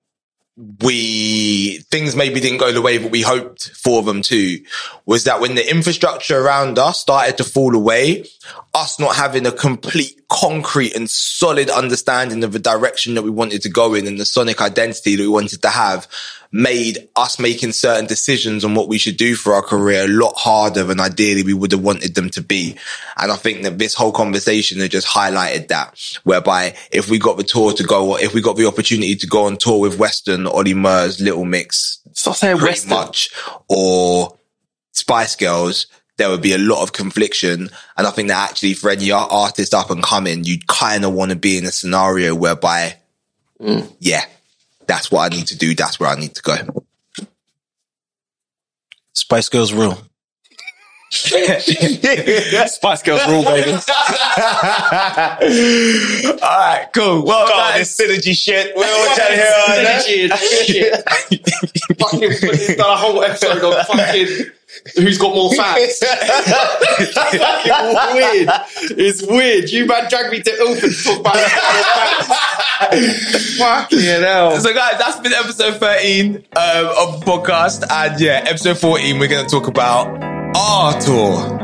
we 0.82 1.78
things 1.90 2.14
maybe 2.14 2.38
didn't 2.38 2.58
go 2.58 2.72
the 2.72 2.82
way 2.82 2.98
that 2.98 3.10
we 3.10 3.22
hoped 3.22 3.70
for 3.70 4.02
them 4.02 4.20
to 4.20 4.62
was 5.06 5.24
that 5.24 5.40
when 5.40 5.54
the 5.54 5.70
infrastructure 5.70 6.38
around 6.38 6.78
us 6.78 7.00
started 7.00 7.38
to 7.38 7.44
fall 7.44 7.74
away, 7.74 8.26
us 8.74 9.00
not 9.00 9.16
having 9.16 9.46
a 9.46 9.52
complete 9.52 10.21
concrete 10.32 10.96
and 10.96 11.10
solid 11.10 11.68
understanding 11.68 12.42
of 12.42 12.52
the 12.52 12.58
direction 12.58 13.14
that 13.14 13.22
we 13.22 13.28
wanted 13.28 13.60
to 13.60 13.68
go 13.68 13.92
in 13.92 14.06
and 14.06 14.18
the 14.18 14.24
sonic 14.24 14.62
identity 14.62 15.14
that 15.14 15.22
we 15.22 15.28
wanted 15.28 15.60
to 15.60 15.68
have 15.68 16.08
made 16.50 17.06
us 17.16 17.38
making 17.38 17.72
certain 17.72 18.06
decisions 18.06 18.64
on 18.64 18.74
what 18.74 18.88
we 18.88 18.96
should 18.96 19.18
do 19.18 19.34
for 19.34 19.52
our 19.52 19.60
career 19.60 20.04
a 20.04 20.08
lot 20.08 20.32
harder 20.36 20.84
than 20.84 21.00
ideally 21.00 21.42
we 21.42 21.52
would 21.52 21.70
have 21.70 21.82
wanted 21.82 22.14
them 22.14 22.30
to 22.30 22.40
be. 22.42 22.74
And 23.18 23.30
I 23.30 23.36
think 23.36 23.62
that 23.62 23.78
this 23.78 23.94
whole 23.94 24.12
conversation 24.12 24.78
has 24.80 24.88
just 24.88 25.06
highlighted 25.06 25.68
that, 25.68 26.00
whereby 26.24 26.76
if 26.90 27.10
we 27.10 27.18
got 27.18 27.36
the 27.36 27.44
tour 27.44 27.74
to 27.74 27.84
go, 27.84 28.12
or 28.12 28.20
if 28.20 28.32
we 28.32 28.40
got 28.40 28.56
the 28.56 28.66
opportunity 28.66 29.14
to 29.16 29.26
go 29.26 29.44
on 29.44 29.58
tour 29.58 29.80
with 29.80 29.98
Western, 29.98 30.46
Ollie 30.46 30.74
Murs, 30.74 31.20
Little 31.20 31.44
Mix, 31.44 32.00
Stop 32.12 32.36
saying 32.36 32.58
Western. 32.58 32.90
much, 32.90 33.30
or 33.68 34.38
Spice 34.92 35.36
Girls, 35.36 35.86
there 36.22 36.30
would 36.30 36.40
be 36.40 36.52
a 36.52 36.58
lot 36.58 36.84
of 36.84 36.92
confliction. 36.92 37.68
And 37.96 38.06
I 38.06 38.10
think 38.12 38.28
that 38.28 38.48
actually 38.48 38.74
for 38.74 38.90
any 38.90 39.10
artist 39.10 39.74
up 39.74 39.90
and 39.90 40.04
coming, 40.04 40.44
you'd 40.44 40.68
kind 40.68 41.04
of 41.04 41.12
want 41.12 41.32
to 41.32 41.36
be 41.36 41.58
in 41.58 41.66
a 41.66 41.72
scenario 41.72 42.32
whereby, 42.32 42.94
mm. 43.60 43.92
yeah, 43.98 44.24
that's 44.86 45.10
what 45.10 45.32
I 45.32 45.36
need 45.36 45.48
to 45.48 45.58
do. 45.58 45.74
That's 45.74 45.98
where 45.98 46.08
I 46.08 46.14
need 46.14 46.36
to 46.36 46.42
go. 46.42 46.86
Spice 49.14 49.48
Girls 49.48 49.72
rule. 49.72 49.98
Spice 52.68 53.02
Girls 53.02 53.20
rule, 53.28 53.44
baby. 53.44 53.70
All 53.72 53.78
right, 56.40 56.88
cool. 56.94 57.22
Well, 57.26 57.46
God, 57.46 57.78
this 57.78 58.00
synergy 58.00 58.34
shit. 58.34 58.74
We're 58.74 58.86
all 58.86 59.14
trying 59.14 59.28
to 59.28 59.36
hear 59.36 59.52
all. 59.58 59.66
Synergy 59.76 60.32
shit. 60.64 61.04
fucking, 61.98 62.20
we've 62.20 62.76
done 62.78 62.90
a 62.90 62.96
whole 62.96 63.22
episode 63.22 63.62
on 63.62 63.84
fucking 63.84 64.46
who's 64.96 65.18
got 65.18 65.34
more 65.34 65.52
fans. 65.52 66.00
It's 66.00 67.12
fucking 67.12 68.14
weird. 68.14 68.48
It's 68.98 69.22
weird. 69.22 69.68
You 69.68 69.84
man 69.84 70.08
dragged 70.08 70.30
me 70.32 70.40
to 70.40 70.50
Ilford 70.50 70.92
to 70.92 71.04
talk 71.04 71.20
about 71.20 71.36
who's 71.36 71.52
got 71.52 71.74
more 71.74 72.30
fans. 72.90 73.58
Fucking 73.58 73.98
hell. 74.22 74.58
So, 74.60 74.72
guys, 74.72 74.98
that's 74.98 75.20
been 75.20 75.34
episode 75.34 75.76
13 75.78 76.36
um, 76.36 76.42
of 76.56 77.20
the 77.20 77.26
podcast. 77.26 77.84
And 77.90 78.18
yeah, 78.18 78.44
episode 78.46 78.78
14, 78.78 79.18
we're 79.18 79.28
going 79.28 79.44
to 79.44 79.50
talk 79.50 79.66
about 79.68 80.31
our 80.54 81.00
tour. 81.00 81.58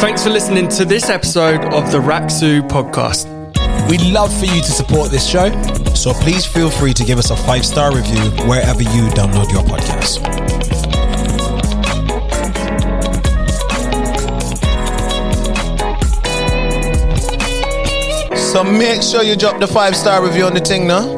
Thanks 0.00 0.22
for 0.22 0.30
listening 0.30 0.68
to 0.68 0.84
this 0.84 1.10
episode 1.10 1.64
of 1.74 1.90
the 1.92 2.00
Rak-Su 2.00 2.62
podcast. 2.62 3.26
We'd 3.90 4.02
love 4.02 4.36
for 4.38 4.46
you 4.46 4.60
to 4.60 4.70
support 4.70 5.10
this 5.10 5.28
show. 5.28 5.50
So 5.94 6.12
please 6.12 6.44
feel 6.46 6.70
free 6.70 6.94
to 6.94 7.04
give 7.04 7.18
us 7.18 7.30
a 7.30 7.36
five 7.36 7.64
star 7.64 7.94
review 7.94 8.30
wherever 8.46 8.82
you 8.82 9.08
download 9.16 9.50
your 9.50 9.62
podcast. 9.62 10.24
So 18.36 18.64
make 18.64 19.02
sure 19.02 19.22
you 19.22 19.36
drop 19.36 19.60
the 19.60 19.66
five 19.66 19.94
star 19.94 20.24
review 20.24 20.44
on 20.44 20.54
the 20.54 20.60
thing 20.60 20.86
now. 20.86 21.17